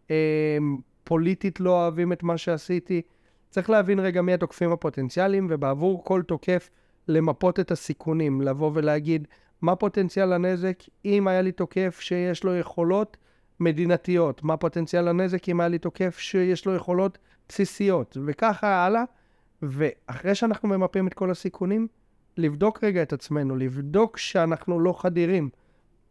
שפוליטית 0.07 1.61
לא 1.61 1.71
אוהבים 1.71 2.13
את 2.13 2.23
מה 2.23 2.39
שעשיתי. 2.39 3.03
צריך 3.51 3.71
להבין 3.71 3.99
רגע 3.99 4.23
מי 4.23 4.35
התוקפים 4.35 4.73
הפוטנציאליים, 4.73 5.47
ובעבור 5.51 6.05
כל 6.05 6.23
תוקף 6.23 6.71
למפות 7.09 7.61
את 7.61 7.71
הסיכונים, 7.71 8.41
לבוא 8.41 8.71
ולהגיד 8.75 9.29
מה 9.63 9.77
פוטנציאל 9.77 10.33
הנזק? 10.33 10.79
אם 11.05 11.29
היה 11.29 11.43
לי 11.43 11.53
תוקף 11.53 12.01
שיש 12.01 12.45
לו 12.45 12.57
יכולות 12.57 13.17
מדינתיות, 13.61 14.43
מה 14.43 14.57
פוטנציאל 14.57 15.09
הנזק 15.09 15.49
אם 15.49 15.61
היה 15.61 15.69
לי 15.69 15.79
תוקף 15.79 16.19
שיש 16.19 16.67
לו 16.67 16.75
יכולות 16.75 17.19
בסיסיות, 17.49 18.17
וככה 18.27 18.85
הלאה. 18.87 19.05
ואחרי 19.69 20.35
שאנחנו 20.35 20.69
ממפים 20.69 21.07
את 21.07 21.15
כל 21.15 21.31
הסיכונים, 21.31 21.89
לבדוק 22.37 22.85
רגע 22.85 23.03
את 23.03 23.13
עצמנו, 23.13 23.57
לבדוק 23.57 24.19
שאנחנו 24.19 24.81
לא 24.81 24.93
חדירים, 24.93 25.49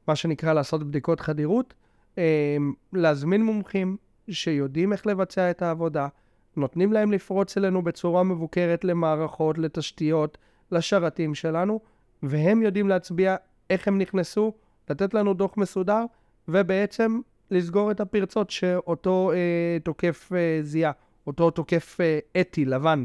מה 0.07 0.15
שנקרא 0.15 0.53
לעשות 0.53 0.83
בדיקות 0.83 1.19
חדירות, 1.19 1.73
אה, 2.17 2.57
להזמין 2.93 3.45
מומחים 3.45 3.97
שיודעים 4.29 4.93
איך 4.93 5.07
לבצע 5.07 5.51
את 5.51 5.61
העבודה, 5.61 6.07
נותנים 6.55 6.93
להם 6.93 7.11
לפרוץ 7.11 7.57
אלינו 7.57 7.81
בצורה 7.81 8.23
מבוקרת 8.23 8.83
למערכות, 8.83 9.57
לתשתיות, 9.57 10.37
לשרתים 10.71 11.35
שלנו, 11.35 11.79
והם 12.23 12.61
יודעים 12.61 12.89
להצביע 12.89 13.35
איך 13.69 13.87
הם 13.87 13.97
נכנסו, 13.97 14.53
לתת 14.89 15.13
לנו 15.13 15.33
דוח 15.33 15.57
מסודר, 15.57 16.05
ובעצם 16.47 17.19
לסגור 17.51 17.91
את 17.91 17.99
הפרצות 17.99 18.49
שאותו 18.49 19.31
אה, 19.31 19.77
תוקף 19.83 20.29
אה, 20.35 20.59
זיהה, 20.61 20.91
אותו 21.27 21.51
תוקף 21.51 21.97
אה, 22.01 22.19
אתי, 22.41 22.65
לבן, 22.65 23.03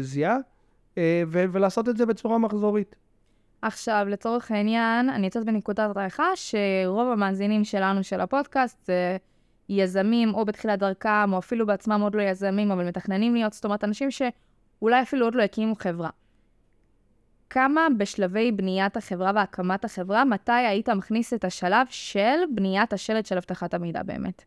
זיהה, 0.00 0.36
אה, 0.98 1.22
ולעשות 1.28 1.88
את 1.88 1.96
זה 1.96 2.06
בצורה 2.06 2.38
מחזורית. 2.38 2.96
עכשיו, 3.62 4.06
לצורך 4.08 4.50
העניין, 4.50 5.10
אני 5.10 5.26
יוצאת 5.26 5.44
בנקודת 5.44 5.96
הנחה 5.96 6.26
שרוב 6.34 7.08
המאזינים 7.08 7.64
שלנו 7.64 8.04
של 8.04 8.20
הפודקאסט 8.20 8.86
זה 8.86 9.16
יזמים 9.68 10.34
או 10.34 10.44
בתחילת 10.44 10.78
דרכם, 10.78 11.32
או 11.32 11.38
אפילו 11.38 11.66
בעצמם 11.66 12.00
עוד 12.00 12.14
לא 12.14 12.22
יזמים, 12.22 12.70
אבל 12.70 12.88
מתכננים 12.88 13.34
להיות, 13.34 13.52
זאת 13.52 13.64
אומרת, 13.64 13.84
אנשים 13.84 14.10
שאולי 14.10 15.02
אפילו 15.02 15.26
עוד 15.26 15.34
לא 15.34 15.42
הקימו 15.42 15.74
חברה. 15.76 16.10
כמה 17.50 17.86
בשלבי 17.98 18.52
בניית 18.52 18.96
החברה 18.96 19.32
והקמת 19.34 19.84
החברה, 19.84 20.24
מתי 20.24 20.52
היית 20.52 20.88
מכניס 20.88 21.34
את 21.34 21.44
השלב 21.44 21.86
של 21.90 22.36
בניית 22.54 22.92
השלד 22.92 23.26
של 23.26 23.36
אבטחת 23.36 23.74
המידע 23.74 24.02
באמת? 24.02 24.44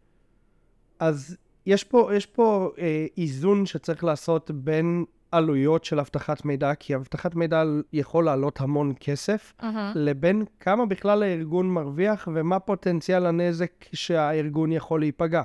אז 0.99 1.37
יש 1.65 1.83
פה, 1.83 2.09
יש 2.13 2.25
פה 2.25 2.71
אה, 2.79 3.05
איזון 3.17 3.65
שצריך 3.65 4.03
לעשות 4.03 4.51
בין 4.51 5.05
עלויות 5.31 5.85
של 5.85 5.99
אבטחת 5.99 6.45
מידע, 6.45 6.75
כי 6.75 6.95
אבטחת 6.95 7.35
מידע 7.35 7.63
יכול 7.93 8.25
לעלות 8.25 8.61
המון 8.61 8.93
כסף, 8.99 9.53
Mm-hmm. 9.61 9.65
לבין 9.95 10.43
כמה 10.59 10.85
בכלל 10.85 11.23
הארגון 11.23 11.69
מרוויח 11.69 12.27
ומה 12.33 12.59
פוטנציאל 12.59 13.25
הנזק 13.25 13.71
שהארגון 13.93 14.71
יכול 14.71 14.99
להיפגע. 14.99 15.41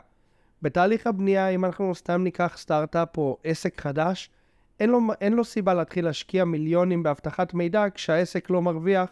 בתהליך 0.62 1.06
הבנייה, 1.06 1.48
אם 1.48 1.64
אנחנו 1.64 1.94
סתם 1.94 2.24
ניקח 2.24 2.54
סטארט-אפ 2.56 3.18
או 3.18 3.38
עסק 3.44 3.80
חדש, 3.80 4.30
אין 4.80 4.90
לו, 4.90 5.00
אין 5.20 5.32
לו 5.32 5.44
סיבה 5.44 5.74
להתחיל 5.74 6.04
להשקיע 6.04 6.44
מיליונים 6.44 7.02
באבטחת 7.02 7.54
מידע 7.54 7.84
כשהעסק 7.94 8.50
לא 8.50 8.62
מרוויח 8.62 9.08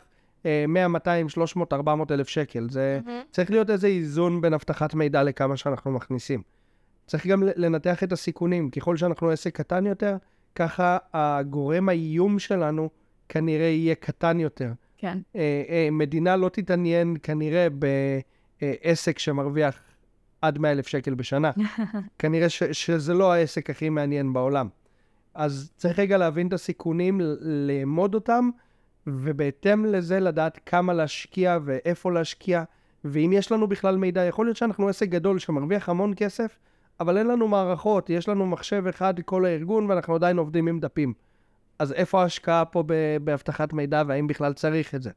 אה, 0.46 0.64
100, 0.68 0.88
200, 0.88 1.28
300, 1.28 1.72
400 1.72 2.12
אלף 2.12 2.28
שקל. 2.28 2.66
זה 2.70 3.00
Mm-hmm. 3.04 3.10
צריך 3.30 3.50
להיות 3.50 3.70
איזה 3.70 3.86
איזון 3.86 4.40
בין 4.40 4.54
אבטחת 4.54 4.94
מידע 4.94 5.22
לכמה 5.22 5.56
שאנחנו 5.56 5.90
מכניסים. 5.90 6.42
צריך 7.08 7.26
גם 7.26 7.42
לנתח 7.56 8.02
את 8.04 8.12
הסיכונים. 8.12 8.70
ככל 8.70 8.96
שאנחנו 8.96 9.30
עסק 9.30 9.56
קטן 9.56 9.86
יותר, 9.86 10.16
ככה 10.54 10.98
הגורם 11.14 11.88
האיום 11.88 12.38
שלנו 12.38 12.90
כנראה 13.28 13.66
יהיה 13.66 13.94
קטן 13.94 14.40
יותר. 14.40 14.72
כן. 14.98 15.18
אה, 15.36 15.62
אה, 15.68 15.88
מדינה 15.92 16.36
לא 16.36 16.48
תתעניין 16.48 17.16
כנראה 17.22 17.66
בעסק 18.60 19.18
שמרוויח 19.18 19.80
עד 20.42 20.58
100 20.58 20.72
אלף 20.72 20.86
שקל 20.86 21.14
בשנה. 21.14 21.50
כנראה 22.18 22.48
ש, 22.48 22.62
שזה 22.62 23.14
לא 23.14 23.32
העסק 23.32 23.70
הכי 23.70 23.88
מעניין 23.88 24.32
בעולם. 24.32 24.68
אז 25.34 25.72
צריך 25.76 25.98
רגע 25.98 26.18
להבין 26.18 26.48
את 26.48 26.52
הסיכונים, 26.52 27.20
לאמוד 27.40 28.14
אותם, 28.14 28.50
ובהתאם 29.06 29.84
לזה 29.84 30.20
לדעת 30.20 30.58
כמה 30.66 30.92
להשקיע 30.92 31.58
ואיפה 31.64 32.12
להשקיע, 32.12 32.64
ואם 33.04 33.30
יש 33.34 33.52
לנו 33.52 33.66
בכלל 33.66 33.96
מידע, 33.96 34.24
יכול 34.24 34.46
להיות 34.46 34.56
שאנחנו 34.56 34.88
עסק 34.88 35.08
גדול 35.08 35.38
שמרוויח 35.38 35.88
המון 35.88 36.12
כסף, 36.16 36.58
אבל 37.00 37.18
אין 37.18 37.26
לנו 37.26 37.48
מערכות, 37.48 38.10
יש 38.10 38.28
לנו 38.28 38.46
מחשב 38.46 38.86
אחד 38.86 39.20
כל 39.20 39.44
הארגון 39.44 39.90
ואנחנו 39.90 40.14
עדיין 40.14 40.38
עובדים 40.38 40.68
עם 40.68 40.80
דפים. 40.80 41.12
אז 41.78 41.92
איפה 41.92 42.22
ההשקעה 42.22 42.64
פה 42.64 42.84
באבטחת 43.24 43.72
מידע 43.72 44.02
והאם 44.06 44.26
בכלל 44.26 44.52
צריך 44.52 44.94
את 44.94 45.02
זה? 45.02 45.10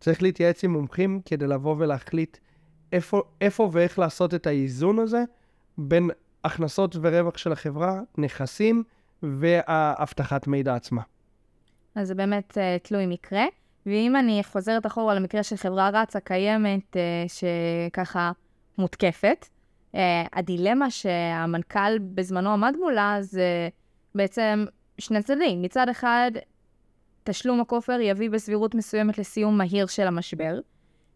צריך 0.00 0.22
להתייעץ 0.22 0.64
עם 0.64 0.72
מומחים 0.72 1.20
כדי 1.24 1.46
לבוא 1.46 1.76
ולהחליט 1.78 2.36
איפה, 2.92 3.22
איפה 3.40 3.70
ואיך 3.72 3.98
לעשות 3.98 4.34
את 4.34 4.46
האיזון 4.46 4.98
הזה 4.98 5.24
בין 5.78 6.10
הכנסות 6.44 6.96
ורווח 7.02 7.38
של 7.38 7.52
החברה, 7.52 8.00
נכסים 8.18 8.82
והאבטחת 9.22 10.46
מידע 10.46 10.74
עצמה. 10.74 11.02
אז 11.94 12.08
זה 12.08 12.14
באמת 12.14 12.50
uh, 12.58 12.88
תלוי 12.88 13.06
מקרה. 13.06 13.44
ואם 13.86 14.16
אני 14.16 14.42
חוזרת 14.44 14.86
אחורה 14.86 15.14
למקרה 15.14 15.42
של 15.42 15.56
חברה 15.56 15.90
רצה 15.92 16.20
קיימת, 16.20 16.96
uh, 16.96 16.98
שככה 17.28 18.32
מותקפת, 18.78 19.46
הדילמה 20.32 20.90
שהמנכ"ל 20.90 21.98
בזמנו 21.98 22.50
עמד 22.50 22.74
מולה 22.80 23.16
זה 23.20 23.68
בעצם 24.14 24.64
שני 24.98 25.22
צדדים. 25.22 25.62
מצד 25.62 25.88
אחד, 25.88 26.30
תשלום 27.24 27.60
הכופר 27.60 28.00
יביא 28.00 28.30
בסבירות 28.30 28.74
מסוימת 28.74 29.18
לסיום 29.18 29.58
מהיר 29.58 29.86
של 29.86 30.06
המשבר. 30.06 30.58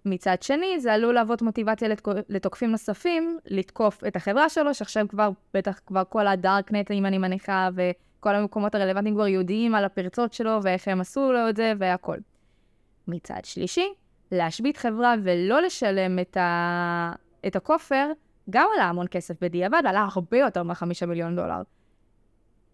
מצד 0.04 0.42
שני, 0.42 0.80
זה 0.80 0.92
עלול 0.94 1.14
להוות 1.14 1.42
מוטיבציה. 1.42 1.88
לתוקפים 2.28 2.70
נוספים 2.70 3.38
לתקוף 3.46 4.04
את 4.04 4.16
החברה 4.16 4.48
שלו, 4.48 4.74
שעכשיו 4.74 5.08
כבר, 5.08 5.30
בטח 5.54 5.80
כבר 5.86 6.02
כל 6.08 6.26
הדארקנט, 6.26 6.90
אם 6.90 7.06
אני 7.06 7.18
מניחה, 7.18 7.68
וכל 7.74 8.34
המקומות 8.34 8.74
הרלוונטיים 8.74 9.14
כבר 9.14 9.26
יודעים 9.26 9.74
על 9.74 9.84
הפרצות 9.84 10.32
שלו 10.32 10.58
ואיך 10.62 10.88
הם 10.88 11.00
עשו 11.00 11.32
לו 11.32 11.48
את 11.48 11.56
זה 11.56 11.72
והכל. 11.78 12.16
מצד 13.08 13.40
שלישי, 13.44 13.86
להשבית 14.32 14.76
חברה 14.76 15.14
ולא 15.22 15.62
לשלם 15.62 16.18
את, 16.18 16.36
ה... 16.36 17.12
את 17.46 17.56
הכופר, 17.56 18.12
גם 18.50 18.68
עלה 18.74 18.84
המון 18.84 19.06
כסף 19.10 19.34
בדיעבד, 19.40 19.82
עלה 19.86 20.08
הרבה 20.14 20.38
יותר 20.38 20.62
מהחמישה 20.62 21.06
מיליון 21.06 21.36
דולר. 21.36 21.62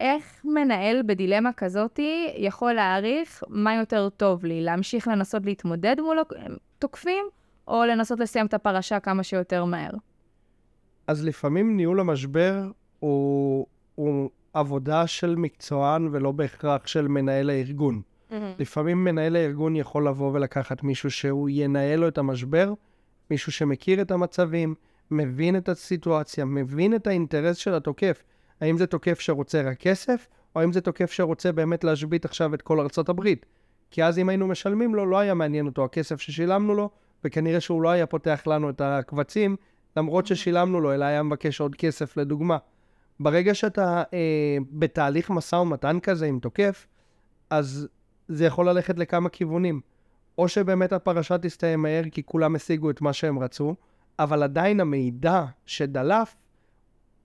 איך 0.00 0.40
מנהל 0.44 1.02
בדילמה 1.06 1.52
כזאתי 1.52 2.34
יכול 2.36 2.72
להעריך 2.72 3.42
מה 3.48 3.74
יותר 3.74 4.08
טוב 4.08 4.44
לי? 4.44 4.60
להמשיך 4.60 5.08
לנסות 5.08 5.46
להתמודד 5.46 5.96
מול 6.00 6.18
תוקפים, 6.78 7.24
או 7.68 7.84
לנסות 7.84 8.20
לסיים 8.20 8.46
את 8.46 8.54
הפרשה 8.54 9.00
כמה 9.00 9.22
שיותר 9.22 9.64
מהר? 9.64 9.90
אז 11.06 11.24
לפעמים 11.24 11.76
ניהול 11.76 12.00
המשבר 12.00 12.70
הוא, 12.98 13.66
הוא 13.94 14.30
עבודה 14.52 15.06
של 15.06 15.34
מקצוען 15.36 16.08
ולא 16.12 16.32
בהכרח 16.32 16.86
של 16.86 17.08
מנהל 17.08 17.50
הארגון. 17.50 18.02
לפעמים 18.58 19.04
מנהל 19.04 19.36
הארגון 19.36 19.76
יכול 19.76 20.08
לבוא 20.08 20.32
ולקחת 20.32 20.82
מישהו 20.82 21.10
שהוא 21.10 21.48
ינהל 21.52 22.00
לו 22.00 22.08
את 22.08 22.18
המשבר, 22.18 22.72
מישהו 23.30 23.52
שמכיר 23.52 24.02
את 24.02 24.10
המצבים, 24.10 24.74
מבין 25.12 25.56
את 25.56 25.68
הסיטואציה, 25.68 26.44
מבין 26.44 26.94
את 26.94 27.06
האינטרס 27.06 27.56
של 27.56 27.74
התוקף. 27.74 28.22
האם 28.60 28.78
זה 28.78 28.86
תוקף 28.86 29.20
שרוצה 29.20 29.62
רק 29.62 29.78
כסף, 29.78 30.28
או 30.56 30.60
האם 30.60 30.72
זה 30.72 30.80
תוקף 30.80 31.12
שרוצה 31.12 31.52
באמת 31.52 31.84
להשבית 31.84 32.24
עכשיו 32.24 32.54
את 32.54 32.62
כל 32.62 32.80
ארצות 32.80 33.08
הברית. 33.08 33.46
כי 33.90 34.04
אז 34.04 34.18
אם 34.18 34.28
היינו 34.28 34.46
משלמים 34.46 34.94
לו, 34.94 35.06
לא 35.06 35.18
היה 35.18 35.34
מעניין 35.34 35.66
אותו 35.66 35.84
הכסף 35.84 36.20
ששילמנו 36.20 36.74
לו, 36.74 36.90
וכנראה 37.24 37.60
שהוא 37.60 37.82
לא 37.82 37.88
היה 37.88 38.06
פותח 38.06 38.42
לנו 38.46 38.70
את 38.70 38.80
הקבצים, 38.80 39.56
למרות 39.96 40.26
ששילמנו 40.26 40.80
לו, 40.80 40.94
אלא 40.94 41.04
היה 41.04 41.22
מבקש 41.22 41.60
עוד 41.60 41.74
כסף 41.74 42.16
לדוגמה. 42.16 42.56
ברגע 43.20 43.54
שאתה 43.54 44.02
אה, 44.14 44.56
בתהליך 44.70 45.30
משא 45.30 45.56
ומתן 45.56 46.00
כזה 46.00 46.26
עם 46.26 46.38
תוקף, 46.38 46.86
אז 47.50 47.88
זה 48.28 48.44
יכול 48.44 48.68
ללכת 48.68 48.98
לכמה 48.98 49.28
כיוונים. 49.28 49.80
או 50.38 50.48
שבאמת 50.48 50.92
הפרשה 50.92 51.38
תסתיים 51.38 51.82
מהר 51.82 52.02
כי 52.10 52.22
כולם 52.22 52.54
השיגו 52.54 52.90
את 52.90 53.00
מה 53.00 53.12
שהם 53.12 53.38
רצו, 53.38 53.74
אבל 54.18 54.42
עדיין 54.42 54.80
המידע 54.80 55.44
שדלף 55.66 56.36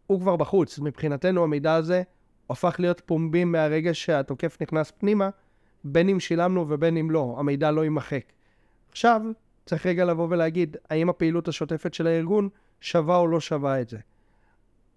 הוא 0.07 0.19
כבר 0.19 0.35
בחוץ. 0.35 0.79
מבחינתנו 0.79 1.43
המידע 1.43 1.73
הזה 1.73 2.03
הפך 2.49 2.75
להיות 2.79 3.01
פומבי 3.05 3.43
מהרגע 3.43 3.93
שהתוקף 3.93 4.57
נכנס 4.61 4.91
פנימה, 4.91 5.29
בין 5.83 6.09
אם 6.09 6.19
שילמנו 6.19 6.69
ובין 6.69 6.97
אם 6.97 7.11
לא, 7.11 7.35
המידע 7.39 7.71
לא 7.71 7.83
יימחק. 7.83 8.23
עכשיו, 8.91 9.21
צריך 9.65 9.85
רגע 9.85 10.05
לבוא 10.05 10.27
ולהגיד, 10.29 10.77
האם 10.89 11.09
הפעילות 11.09 11.47
השוטפת 11.47 11.93
של 11.93 12.07
הארגון 12.07 12.49
שווה 12.81 13.17
או 13.17 13.27
לא 13.27 13.39
שווה 13.39 13.81
את 13.81 13.89
זה. 13.89 13.97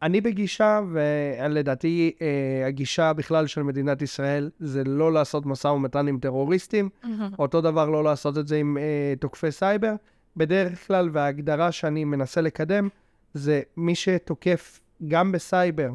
אני 0.02 0.20
בגישה, 0.20 0.80
ולדעתי 0.92 2.12
אה, 2.22 2.66
הגישה 2.66 3.12
בכלל 3.12 3.46
של 3.46 3.62
מדינת 3.62 4.02
ישראל, 4.02 4.50
זה 4.58 4.84
לא 4.84 5.12
לעשות 5.12 5.46
משא 5.46 5.68
ומתן 5.68 6.08
עם 6.08 6.18
טרוריסטים, 6.18 6.88
mm-hmm. 6.88 7.08
אותו 7.38 7.60
דבר 7.60 7.90
לא 7.90 8.04
לעשות 8.04 8.38
את 8.38 8.48
זה 8.48 8.56
עם 8.56 8.78
אה, 8.78 9.14
תוקפי 9.20 9.52
סייבר. 9.52 9.94
בדרך 10.36 10.86
כלל, 10.86 11.10
וההגדרה 11.12 11.72
שאני 11.72 12.04
מנסה 12.04 12.40
לקדם, 12.40 12.88
זה 13.34 13.62
מי 13.76 13.94
שתוקף 13.94 14.80
גם 15.08 15.32
בסייבר 15.32 15.90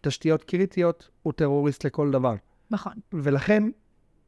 תשתיות 0.00 0.44
קריטיות, 0.44 1.08
הוא 1.22 1.32
טרוריסט 1.32 1.84
לכל 1.84 2.10
דבר. 2.10 2.34
נכון. 2.70 2.92
ולכן, 3.12 3.62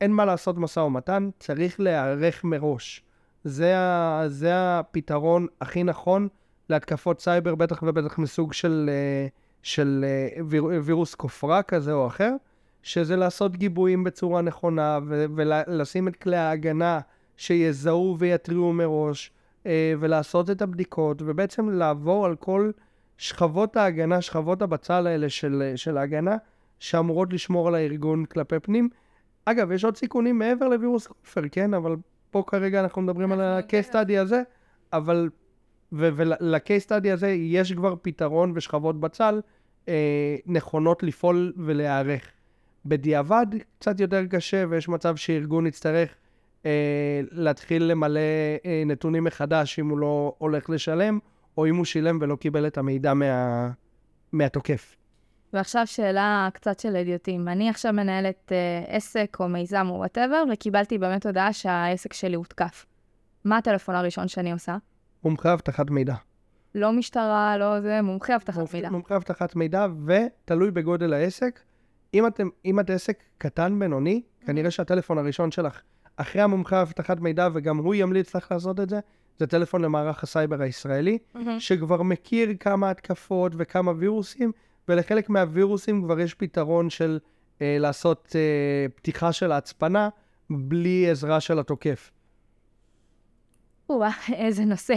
אין 0.00 0.12
מה 0.12 0.24
לעשות 0.24 0.58
משא 0.58 0.80
ומתן, 0.80 1.30
צריך 1.38 1.80
להיערך 1.80 2.44
מראש. 2.44 3.02
זה, 3.44 3.78
ה, 3.78 4.22
זה 4.26 4.50
הפתרון 4.54 5.46
הכי 5.60 5.82
נכון 5.82 6.28
להתקפות 6.68 7.20
סייבר, 7.20 7.54
בטח 7.54 7.82
ובטח 7.82 8.18
מסוג 8.18 8.52
של, 8.52 8.90
אה, 8.92 9.26
של 9.62 10.04
אה, 10.08 10.42
ויר, 10.44 10.64
וירוס 10.82 11.14
כופרה 11.14 11.62
כזה 11.62 11.92
או 11.92 12.06
אחר, 12.06 12.32
שזה 12.82 13.16
לעשות 13.16 13.56
גיבויים 13.56 14.04
בצורה 14.04 14.42
נכונה 14.42 14.98
ו, 15.06 15.24
ולשים 15.34 16.08
את 16.08 16.16
כלי 16.16 16.36
ההגנה 16.36 17.00
שיזהו 17.36 18.16
ויתריעו 18.18 18.72
מראש, 18.72 19.30
ולעשות 19.98 20.50
את 20.50 20.62
הבדיקות, 20.62 21.22
ובעצם 21.22 21.70
לעבור 21.70 22.26
על 22.26 22.36
כל 22.36 22.70
שכבות 23.18 23.76
ההגנה, 23.76 24.20
שכבות 24.20 24.62
הבצל 24.62 25.06
האלה 25.06 25.28
של, 25.28 25.72
של 25.76 25.98
ההגנה, 25.98 26.36
שאמורות 26.78 27.32
לשמור 27.32 27.68
על 27.68 27.74
הארגון 27.74 28.24
כלפי 28.24 28.58
פנים. 28.58 28.88
אגב, 29.44 29.72
יש 29.72 29.84
עוד 29.84 29.96
סיכונים 29.96 30.38
מעבר 30.38 30.68
לווירוס 30.68 31.06
כופר, 31.06 31.40
כן? 31.52 31.74
אבל 31.74 31.96
פה 32.30 32.42
כרגע 32.46 32.80
אנחנו 32.80 33.02
מדברים 33.02 33.32
על 33.32 33.40
ה-case 33.40 33.92
study 33.92 34.20
הזה, 34.20 34.42
אבל 34.92 35.30
ול-case 35.92 36.86
study 36.88 37.08
הזה 37.12 37.28
יש 37.28 37.72
כבר 37.72 37.94
פתרון 38.02 38.52
ושכבות 38.54 39.00
בצל 39.00 39.40
אה, 39.88 40.36
נכונות 40.46 41.02
לפעול 41.02 41.52
ולהיערך. 41.56 42.28
בדיעבד 42.86 43.46
קצת 43.78 44.00
יותר 44.00 44.26
קשה, 44.26 44.64
ויש 44.68 44.88
מצב 44.88 45.16
שארגון 45.16 45.66
יצטרך 45.66 46.08
אה, 46.10 46.14
להתחיל 47.30 47.84
למלא 47.84 48.20
אה, 48.66 48.82
נתונים 48.86 49.24
מחדש 49.24 49.78
אם 49.78 49.88
הוא 49.88 49.98
לא 49.98 50.34
הולך 50.38 50.70
לשלם, 50.70 51.18
או 51.56 51.66
אם 51.66 51.76
הוא 51.76 51.84
שילם 51.84 52.18
ולא 52.20 52.36
קיבל 52.36 52.66
את 52.66 52.78
המידע 52.78 53.14
מה, 53.14 53.70
מהתוקף. 54.32 54.96
ועכשיו 55.52 55.86
שאלה 55.86 56.48
קצת 56.54 56.80
של 56.80 56.96
אדיוטים. 56.96 57.48
אני 57.48 57.68
עכשיו 57.68 57.92
מנהלת 57.92 58.52
אה, 58.52 58.96
עסק 58.96 59.36
או 59.40 59.48
מיזם 59.48 59.86
או 59.90 59.94
וואטאבר, 59.94 60.42
וקיבלתי 60.52 60.98
באמת 60.98 61.26
הודעה 61.26 61.52
שהעסק 61.52 62.12
שלי 62.12 62.34
הותקף. 62.36 62.86
מה 63.44 63.56
הטלפון 63.56 63.94
הראשון 63.94 64.28
שאני 64.28 64.52
עושה? 64.52 64.76
מומחה 65.24 65.52
אבטחת 65.52 65.90
מידע. 65.90 66.14
לא 66.74 66.92
משטרה, 66.92 67.56
לא 67.58 67.80
זה, 67.80 68.02
מומחה 68.02 68.34
אבטחת 68.34 68.74
מידע. 68.74 68.90
מומחה 68.90 69.16
אבטחת 69.16 69.56
מידע, 69.56 69.86
ותלוי 70.06 70.70
בגודל 70.70 71.12
העסק. 71.12 71.60
אם, 72.14 72.26
אתם, 72.26 72.48
אם 72.64 72.80
את 72.80 72.90
עסק 72.90 73.22
קטן, 73.38 73.78
בינוני, 73.78 74.22
כנראה 74.46 74.70
שהטלפון 74.70 75.18
הראשון 75.18 75.50
שלך, 75.50 75.82
אחרי 76.22 76.42
המומחה 76.42 76.82
אבטחת 76.82 77.20
מידע, 77.20 77.48
וגם 77.54 77.76
הוא 77.76 77.94
ימליץ 77.94 78.36
לך 78.36 78.52
לעשות 78.52 78.80
את 78.80 78.88
זה, 78.90 79.00
זה 79.38 79.46
טלפון 79.46 79.82
למערך 79.82 80.22
הסייבר 80.22 80.62
הישראלי, 80.62 81.18
Mm-hmm. 81.34 81.38
שכבר 81.58 82.02
מכיר 82.02 82.48
כמה 82.60 82.90
התקפות 82.90 83.52
וכמה 83.56 83.92
וירוסים, 83.96 84.52
ולחלק 84.88 85.28
מהווירוסים 85.28 86.02
כבר 86.04 86.20
יש 86.20 86.34
פתרון 86.34 86.90
של 86.90 87.18
אה, 87.62 87.76
לעשות 87.80 88.32
אה, 88.34 88.86
פתיחה 88.94 89.32
של 89.32 89.52
ההצפנה 89.52 90.08
בלי 90.50 91.10
עזרה 91.10 91.40
של 91.40 91.58
התוקף. 91.58 92.10
או-אה, 93.90 94.10
איזה 94.46 94.64
נושא. 94.64 94.94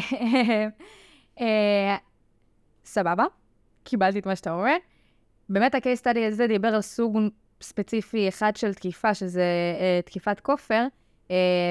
אה, 1.42 1.96
סבבה, 2.86 3.26
קיבלתי 3.84 4.20
את 4.20 4.26
מה 4.26 4.36
שאתה 4.36 4.54
אומר. 4.54 4.76
באמת 5.50 5.76
ה-case 5.76 6.02
study 6.04 6.20
הזה 6.28 6.48
דיבר 6.48 6.68
על 6.68 6.82
סוג 6.82 7.18
ספציפי 7.62 8.28
אחד 8.28 8.56
של 8.56 8.74
תקיפה, 8.74 9.14
שזה 9.14 9.44
אה, 9.80 10.00
תקיפת 10.06 10.40
כופר, 10.40 10.86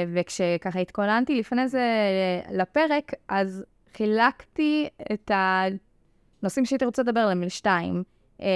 וכשככה 0.09 0.79
התכוננתי 0.81 1.39
לפני 1.39 1.69
זה 1.69 1.79
אה, 1.79 2.57
לפרק, 2.57 3.13
אז 3.29 3.65
חילקתי 3.97 4.89
את 5.13 5.31
הנושאים 5.35 6.65
שהייתי 6.65 6.85
רוצה 6.85 7.03
לדבר 7.03 7.21
עליהם 7.21 7.43
לשתיים. 7.43 8.03
אה, 8.41 8.47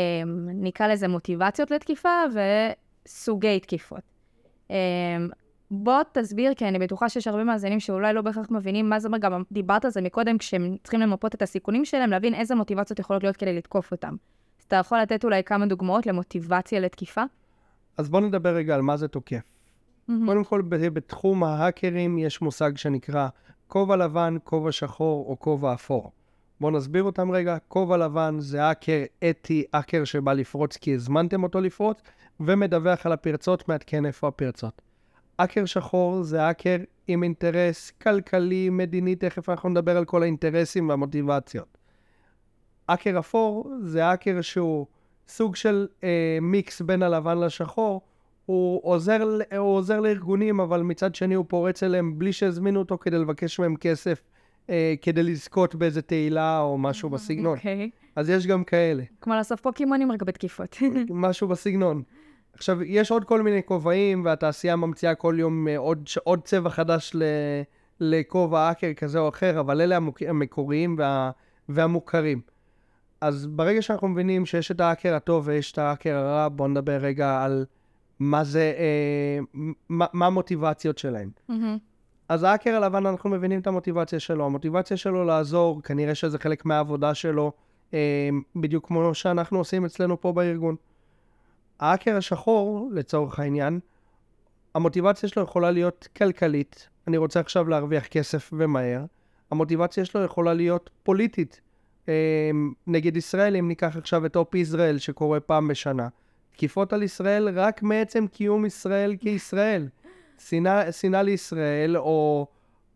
נקרא 0.55 0.87
לזה 0.87 1.09
מוטיבציות 1.09 1.71
לתקיפה 1.71 2.11
וסוגי 3.07 3.61
תקיפות. 3.61 4.03
אה, 4.71 4.77
בוא 5.71 6.03
תסביר, 6.13 6.55
כי 6.55 6.69
אני 6.69 6.79
בטוחה 6.79 7.09
שיש 7.09 7.27
הרבה 7.27 7.45
מאזינים 7.45 7.81
שאולי 7.81 8.13
לא 8.13 8.23
בהכרח 8.23 8.51
מבינים 8.51 8.89
מה 8.89 9.01
זה 9.01 9.09
אומר, 9.09 9.19
גם 9.19 9.43
דיברת 9.53 9.85
על 9.85 9.91
זה 9.91 10.01
מקודם, 10.01 10.39
כשהם 10.39 10.77
צריכים 10.83 11.01
למפות 11.01 11.35
את 11.35 11.43
הסיכונים 11.43 11.85
שלהם, 11.85 12.11
להבין 12.11 12.35
איזה 12.35 12.55
מוטיבציות 12.55 12.99
יכולות 12.99 13.23
להיות 13.23 13.37
כדי 13.37 13.57
לתקוף 13.57 13.93
אותם. 13.93 14.17
אז 14.59 14.65
אתה 14.65 14.77
יכול 14.77 14.99
לתת 14.99 15.25
אולי 15.25 15.45
כמה 15.45 15.67
דוגמאות 15.67 16.07
למוטיבציה 16.07 16.81
לתקיפה? 16.81 17.23
אז 17.97 18.11
בואו 18.11 18.23
נדבר 18.23 18.55
רגע 18.55 18.75
על 18.75 18.83
מה 18.83 18.97
זה 18.97 19.09
תוקף. 19.09 19.58
קודם 20.27 20.45
כל, 20.45 20.63
בתחום 20.63 21.45
ההאקרים 21.45 22.19
יש 22.19 22.43
מושג 22.43 22.77
שנקרא 22.77 23.29
כובע 23.67 23.97
לבן, 23.97 24.37
כובע 24.45 24.73
שחור 24.73 25.27
או 25.29 25.39
כובע 25.39 25.75
אפור. 25.75 26.13
בואו 26.61 26.73
נסביר 26.73 27.03
אותם 27.03 27.31
רגע. 27.31 27.57
כובע 27.69 27.97
לבן 27.97 28.37
זה 28.39 28.65
האקר 28.65 29.03
אתי, 29.31 29.65
האקר 29.73 30.05
שבא 30.05 30.33
לפרוץ 30.33 30.77
כי 30.77 30.95
הזמנתם 30.95 31.43
אותו 31.43 31.61
לפרוץ, 31.61 32.01
ומדווח 32.41 33.07
על 33.07 33.13
הפרצות, 33.13 33.69
מעדכן 33.69 34.07
איפה 34.07 34.29
הפרצות. 34.29 34.83
האקר 35.39 35.65
שחור 35.65 36.23
זה 36.23 36.43
האקר 36.43 36.77
עם 37.09 37.23
אינטרס 37.23 37.91
כלכלי, 37.91 38.71
מדיני, 38.71 39.17
תכף 39.17 39.49
אנחנו 39.49 39.69
נדבר 39.69 39.97
על 39.97 40.05
כל 40.05 40.23
האינטרסים 40.23 40.89
והמוטיבציות. 40.89 41.79
האקר 42.89 43.19
אפור 43.19 43.71
זה 43.83 44.07
האקר 44.07 44.41
שהוא 44.41 44.87
סוג 45.29 45.57
של 45.57 45.87
אה, 46.05 46.39
מיקס 46.43 46.81
בין 46.81 47.03
הלבן 47.03 47.39
לשחור, 47.39 48.01
הוא 48.49 48.81
עוזר, 48.83 49.39
הוא 49.59 49.77
עוזר 49.77 50.01
לארגונים, 50.01 50.61
אבל 50.61 50.83
מצד 50.83 51.15
שני 51.15 51.35
הוא 51.35 51.45
פורץ 51.49 51.83
אליהם 51.83 52.19
בלי 52.19 52.33
שהזמינו 52.33 52.79
אותו 52.79 52.99
כדי 52.99 53.19
לבקש 53.19 53.59
מהם 53.59 53.77
כסף, 53.77 54.23
אה, 54.71 54.95
כדי 55.03 55.23
לזכות 55.23 55.75
באיזה 55.75 56.03
תהילה 56.03 56.61
או 56.61 56.79
משהו 56.79 57.11
בסגנון. 57.11 57.57
אוקיי. 57.57 57.91
אז 58.17 58.31
יש 58.31 58.47
גם 58.47 58.65
כאלה, 58.65 59.03
כמו 59.21 59.35
לאסוף 59.35 59.61
פוקימונים 59.61 60.13
רק 60.13 60.23
בתקיפות. 60.23 60.77
משהו 61.11 61.49
בסגנון. 61.49 62.03
עכשיו, 62.53 62.83
יש 62.83 63.11
עוד 63.11 63.25
כל 63.25 63.43
מיני 63.43 63.63
כובעים, 63.65 64.25
והתעשייה 64.25 64.77
ממציאה 64.77 65.15
כל 65.15 65.37
יום 65.39 65.69
אה, 65.69 65.79
עוד, 65.79 66.09
עוד 66.25 66.43
צבע 66.43 66.71
חדש 66.71 67.13
ל, 67.15 67.23
לכובע 68.01 68.61
האקר 68.61 68.93
כזה 68.93 69.19
או 69.19 69.29
אחר, 69.29 69.61
אבל 69.61 69.81
אלה 69.81 69.97
המוק, 69.97 70.23
המקוריים 70.23 70.95
וה, 70.99 71.31
והמוכרים. 71.69 72.41
אז 73.21 73.47
ברגע 73.47 73.83
שאנחנו 73.83 74.09
מבינים 74.09 74.47
שיש 74.47 74.71
את 74.71 74.81
האקר 74.81 75.15
הטוב 75.15 75.49
ויש 75.49 75.73
את 75.73 75.79
האקר 75.79 76.17
הרע, 76.17 76.49
בואו 76.49 76.69
נדבר 76.69 76.97
רגע 76.97 77.43
על 77.45 77.65
מה 78.21 78.45
זה, 78.45 78.73
אה, 78.79 79.63
מה, 79.89 80.07
מה 80.13 80.27
המוטיבציות 80.27 80.99
שלהם. 80.99 81.31
מהמם. 81.49 81.79
אז 82.29 82.43
האקר 82.43 82.77
הלבן, 82.77 83.07
אנחנו 83.07 83.31
מבינים 83.31 83.61
את 83.61 83.67
המוטיבציה 83.67 84.21
שלו. 84.21 84.47
המוטיבציה 84.47 84.97
שלו 84.97 85.25
לעזור, 85.25 85.83
כנראה 85.83 86.15
שזה 86.15 86.39
חלק 86.39 86.65
מהעבודה 86.65 87.15
שלו, 87.15 87.53
אה, 87.95 88.29
בדיוק 88.57 88.87
כמו 88.87 89.15
שאנחנו 89.15 89.59
עושים 89.59 89.85
אצלנו 89.85 90.21
פה 90.21 90.33
בארגון. 90.33 90.77
האקר 91.81 92.17
השחור, 92.17 92.91
לצורך 92.93 93.39
העניין, 93.39 93.81
המוטיבציה 94.75 95.29
שלו 95.29 95.43
יכולה 95.43 95.71
להיות 95.71 96.09
כלכלית, 96.17 96.89
אני 97.07 97.17
רוצה 97.17 97.41
עכשיו 97.41 97.69
להרוויח 97.69 98.07
כסף 98.07 98.51
ומהר. 98.53 99.05
המוטיבציה 99.51 100.05
שלו 100.05 100.25
יכולה 100.25 100.55
להיות 100.55 100.91
פוליטית. 101.03 101.61
אה, 102.09 102.51
נגד 102.87 103.17
ישראל, 103.17 103.57
אם 103.57 103.69
ניקח 103.69 103.97
עכשיו 103.97 104.27
את 104.27 104.37
אופ 104.37 104.55
ישראל 104.55 104.99
שקורה 104.99 105.41
פעם 105.41 105.69
בשנה. 105.69 106.09
תקיפות 106.59 106.93
על 106.93 107.03
ישראל 107.03 107.59
רק 107.59 107.83
מעצם 107.83 108.27
קיום 108.27 108.67
ישראל 108.67 109.17
כישראל. 109.21 109.89
שנאה, 110.93 111.23
לישראל, 111.23 111.97
או 111.97 112.47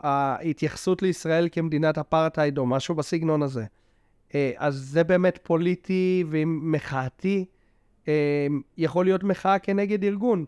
ההתייחסות 0.01 1.03
לישראל 1.03 1.49
כמדינת 1.53 1.99
אפרטהייד, 1.99 2.59
או 2.59 2.67
משהו 2.67 2.95
בסגנון 2.95 3.43
הזה. 3.43 3.65
אה, 4.35 4.53
אז 4.57 4.75
זה 4.75 5.05
באמת 5.05 5.39
פוליטי 5.43 6.25
ומחאתי. 6.31 7.45
אה, 8.09 8.47
יכול 8.79 9.05
להיות 9.05 9.25
מחאה 9.25 9.59
כנגד 9.59 10.05
ארגון. 10.05 10.45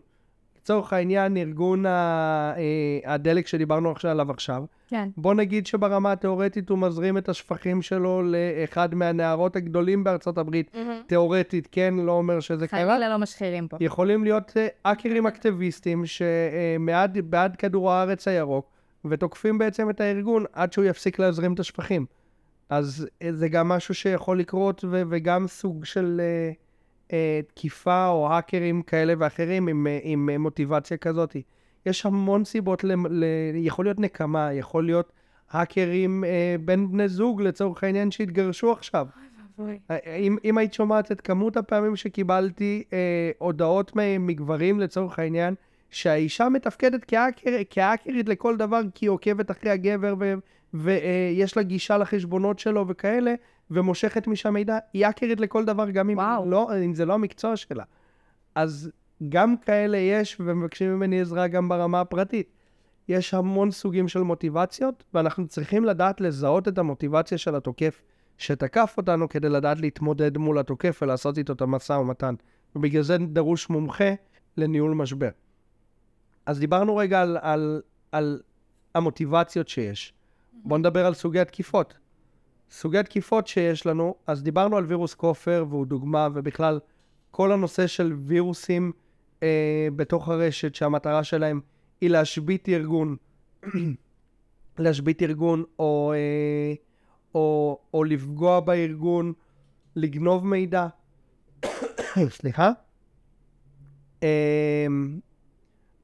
לצורך 0.65 0.93
העניין, 0.93 1.37
ארגון 1.37 1.85
ה- 1.85 2.53
אה, 2.57 3.13
הדלק 3.13 3.47
שדיברנו 3.47 3.91
עכשיו 3.91 4.11
עליו 4.11 4.31
עכשיו, 4.31 4.63
כן. 4.87 5.09
בוא 5.17 5.33
נגיד 5.33 5.67
שברמה 5.67 6.11
התיאורטית 6.11 6.69
הוא 6.69 6.77
מזרים 6.77 7.17
את 7.17 7.29
השפכים 7.29 7.81
שלו 7.81 8.21
לאחד 8.23 8.95
מהנערות 8.95 9.55
הגדולים 9.55 10.03
בארצות 10.03 10.37
הברית. 10.37 10.75
תיאורטית, 11.07 11.67
כן, 11.71 11.93
לא 11.97 12.11
אומר 12.11 12.39
שזה 12.39 12.67
קרה. 12.67 12.79
חלילה 12.79 13.09
לא 13.09 13.17
משחירים 13.17 13.67
פה. 13.67 13.77
יכולים 13.79 14.23
להיות 14.23 14.51
אה, 14.57 14.67
האקרים 14.85 15.27
אקטיביסטים 15.27 16.03
שבעד 16.05 17.55
כדור 17.55 17.91
הארץ 17.91 18.27
הירוק, 18.27 18.65
ותוקפים 19.05 19.57
בעצם 19.57 19.89
את 19.89 20.01
הארגון 20.01 20.45
עד 20.53 20.73
שהוא 20.73 20.85
יפסיק 20.85 21.19
להזרים 21.19 21.53
את 21.53 21.59
השפכים. 21.59 22.05
אז 22.69 23.07
אה, 23.21 23.29
זה 23.33 23.49
גם 23.49 23.67
משהו 23.69 23.93
שיכול 23.95 24.39
לקרות, 24.39 24.83
ו- 24.89 25.01
וגם 25.09 25.47
סוג 25.47 25.85
של 25.85 26.21
אה, 26.23 26.25
אה, 26.25 26.51
תקיפה 27.53 28.07
או 28.07 28.29
האקרים 28.31 28.81
כאלה 28.81 29.13
ואחרים 29.17 29.67
עם, 29.67 29.87
אה, 29.87 29.99
עם 30.03 30.29
אה, 30.29 30.37
מוטיבציה 30.37 30.97
כזאת. 30.97 31.35
יש 31.85 32.05
המון 32.05 32.45
סיבות, 32.45 32.83
ל- 32.83 32.93
ל- 33.09 33.25
יכול 33.55 33.85
להיות 33.85 33.99
נקמה, 33.99 34.53
יכול 34.53 34.85
להיות 34.85 35.11
האקרים 35.51 36.23
אה, 36.23 36.55
בין 36.65 36.91
בני 36.91 37.07
זוג 37.07 37.41
לצורך 37.41 37.83
העניין 37.83 38.11
שהתגרשו 38.11 38.71
עכשיו. 38.71 39.07
אם, 40.17 40.37
אם 40.45 40.57
היית 40.57 40.73
שומעת 40.73 41.11
את 41.11 41.21
כמות 41.21 41.57
הפעמים 41.57 41.95
שקיבלתי 41.95 42.83
אה, 42.93 43.31
הודעות 43.37 43.91
מגברים 44.19 44.79
לצורך 44.79 45.19
העניין, 45.19 45.55
שהאישה 45.89 46.49
מתפקדת 46.49 47.05
כהאקר, 47.07 47.49
כהאקרית 47.69 48.29
לכל 48.29 48.57
דבר 48.57 48.81
כי 48.95 49.05
היא 49.05 49.09
עוקבת 49.09 49.51
אחרי 49.51 49.71
הגבר 49.71 50.15
ויש 50.73 51.57
לה 51.57 51.63
גישה 51.63 51.97
לחשבונות 51.97 52.59
שלו 52.59 52.87
וכאלה, 52.87 53.33
ומושכת 53.71 54.27
משם 54.27 54.53
מידע, 54.53 54.77
היא 54.93 55.05
האקרית 55.05 55.39
לכל 55.39 55.65
דבר, 55.65 55.89
גם 55.89 56.09
אם. 56.09 56.19
לא, 56.49 56.69
אם 56.85 56.93
זה 56.93 57.05
לא 57.05 57.13
המקצוע 57.13 57.55
שלה. 57.55 57.83
אז 58.55 58.91
גם 59.29 59.57
כאלה 59.57 59.97
יש, 59.97 60.37
ומבקשים 60.39 60.95
ממני 60.95 61.21
עזרה 61.21 61.47
גם 61.47 61.69
ברמה 61.69 62.01
הפרטית. 62.01 62.51
יש 63.07 63.33
המון 63.33 63.71
סוגים 63.71 64.07
של 64.07 64.19
מוטיבציות, 64.19 65.03
ואנחנו 65.13 65.47
צריכים 65.47 65.85
לדעת 65.85 66.21
לזהות 66.21 66.67
את 66.67 66.77
המוטיבציה 66.77 67.37
של 67.37 67.55
התוקף 67.55 68.01
שתקף 68.37 68.93
אותנו 68.97 69.29
כדי 69.29 69.49
לדעת 69.49 69.79
להתמודד 69.79 70.37
מול 70.37 70.59
התוקף 70.59 70.99
ולעשות 71.01 71.37
איתו 71.37 71.53
את 71.53 71.61
המשא 71.61 71.93
ומתן. 71.93 72.35
ובגלל 72.75 73.01
זה 73.01 73.17
דרוש 73.17 73.69
מומחה 73.69 74.13
לניהול 74.57 74.93
משבר. 74.93 75.29
אז 76.45 76.59
דיברנו 76.59 76.95
רגע 76.95 77.21
על, 77.21 77.37
על, 77.41 77.81
על 78.11 78.41
המוטיבציות 78.95 79.67
שיש. 79.67 80.13
בואו 80.63 80.79
נדבר 80.79 81.05
על 81.05 81.13
סוגי 81.13 81.39
התקיפות. 81.39 81.93
סוגי 82.71 82.97
התקיפות 82.97 83.47
שיש 83.47 83.85
לנו, 83.85 84.15
אז 84.27 84.43
דיברנו 84.43 84.77
על 84.77 84.85
וירוס 84.85 85.13
כופר 85.13 85.65
והוא 85.69 85.85
דוגמה, 85.85 86.27
ובכלל 86.33 86.79
כל 87.31 87.51
הנושא 87.51 87.87
של 87.87 88.13
וירוסים 88.25 88.91
אה, 89.43 89.87
בתוך 89.95 90.29
הרשת, 90.29 90.75
שהמטרה 90.75 91.23
שלהם 91.23 91.61
היא 92.01 92.09
להשבית 92.09 92.69
ארגון, 92.69 93.15
להשבית 94.79 95.21
ארגון 95.21 95.63
או, 95.79 96.13
אה, 96.15 96.73
או, 97.35 97.79
או 97.93 98.03
לפגוע 98.03 98.59
בארגון, 98.59 99.33
לגנוב 99.95 100.47
מידע. 100.47 100.87
סליחה? 102.29 102.71
אה, 104.23 104.87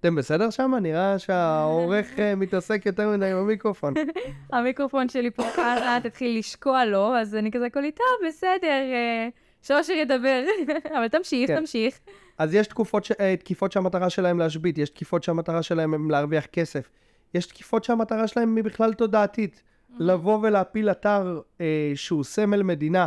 אתם 0.02 0.16
בסדר 0.16 0.50
שם? 0.50 0.76
נראה 0.82 1.20
שהעורך 1.20 2.08
אה, 2.20 2.36
מתעסק 2.36 2.86
יותר 2.86 3.10
מדי 3.10 3.32
עם 3.32 3.38
המיקרופון. 3.38 3.94
המיקרופון 4.54 5.10
שלי 5.10 5.32
פה 5.32 5.44
ככה, 5.58 5.98
תתחיל 6.04 6.40
לשקוע 6.40 6.86
לו, 6.86 7.16
אז 7.16 7.36
אני 7.36 7.52
כזה 7.52 7.70
כולי, 7.70 7.92
טוב, 7.92 8.28
בסדר, 8.28 8.68
אה, 8.94 9.28
שאושר 9.62 9.94
ידבר. 9.94 10.44
אבל 10.98 11.08
תמשיך, 11.08 11.50
כן. 11.50 11.60
תמשיך. 11.60 12.00
אז 12.38 12.56
יש 12.56 12.68
תקופות. 12.68 13.08
אה, 13.20 13.36
תקיפות 13.36 13.72
שהמטרה 13.72 14.10
שלהם 14.10 14.40
להשבית, 14.40 14.78
יש 14.78 14.90
תקיפות 14.90 15.24
שהמטרה 15.24 15.64
שלהם 15.64 15.94
הם 15.94 16.12
להרוויח 16.12 16.46
כסף, 16.46 16.90
יש 17.34 17.46
תקיפות 17.46 17.84
שהמטרה 17.84 18.28
שלהם 18.28 18.56
היא 18.56 18.64
בכלל 18.64 18.94
תודעתית. 18.94 19.64
לבוא 20.00 20.40
ולהפיל 20.42 20.92
אתר 20.92 21.42
אה, 21.62 21.92
שהוא 21.96 22.24
סמל 22.24 22.64
מדינה 22.64 23.06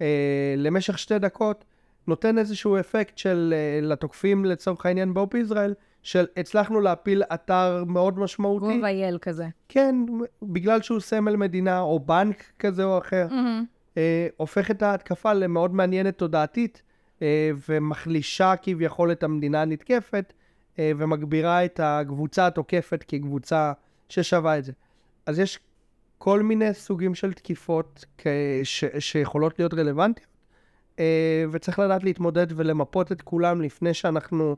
אה, 0.00 0.54
למשך 0.56 0.98
שתי 0.98 1.18
דקות, 1.18 1.64
נותן 2.06 2.38
איזשהו 2.38 2.80
אפקט 2.80 3.18
של 3.18 3.54
אה, 3.56 3.86
לתוקפים 3.86 4.44
לצורך 4.44 4.86
העניין 4.86 5.14
באופי 5.14 5.38
ישראל, 5.38 5.74
של 6.04 6.26
הצלחנו 6.36 6.80
להפיל 6.80 7.22
אתר 7.34 7.84
מאוד 7.86 8.18
משמעותי. 8.18 8.74
גובייל 8.74 9.18
כזה. 9.18 9.46
כן, 9.68 9.96
בגלל 10.42 10.82
שהוא 10.82 11.00
סמל 11.00 11.36
מדינה, 11.36 11.80
או 11.80 12.00
בנק 12.00 12.44
כזה 12.58 12.84
או 12.84 12.98
אחר. 12.98 13.26
אה, 13.96 14.26
הופך 14.36 14.70
את 14.70 14.82
ההתקפה 14.82 15.32
למאוד 15.32 15.74
מעניינת 15.74 16.18
תודעתית, 16.18 16.82
אה, 17.22 17.50
ומחלישה 17.68 18.54
כביכול 18.62 19.12
את 19.12 19.22
המדינה 19.22 19.62
הנתקפת, 19.62 20.32
אה, 20.78 20.92
ומגבירה 20.96 21.64
את 21.64 21.80
הקבוצה 21.82 22.46
התוקפת 22.46 23.04
כקבוצה 23.08 23.72
ששווה 24.08 24.58
את 24.58 24.64
זה. 24.64 24.72
אז 25.26 25.38
יש 25.38 25.58
כל 26.18 26.42
מיני 26.42 26.74
סוגים 26.74 27.14
של 27.14 27.32
תקיפות 27.32 28.04
כ- 28.18 28.26
ש- 28.62 28.84
שיכולות 28.98 29.58
להיות 29.58 29.74
רלוונטיות, 29.74 30.26
אה, 30.98 31.44
וצריך 31.50 31.78
לדעת 31.78 32.04
להתמודד 32.04 32.46
ולמפות 32.56 33.12
את 33.12 33.22
כולם 33.22 33.62
לפני 33.62 33.94
שאנחנו 33.94 34.56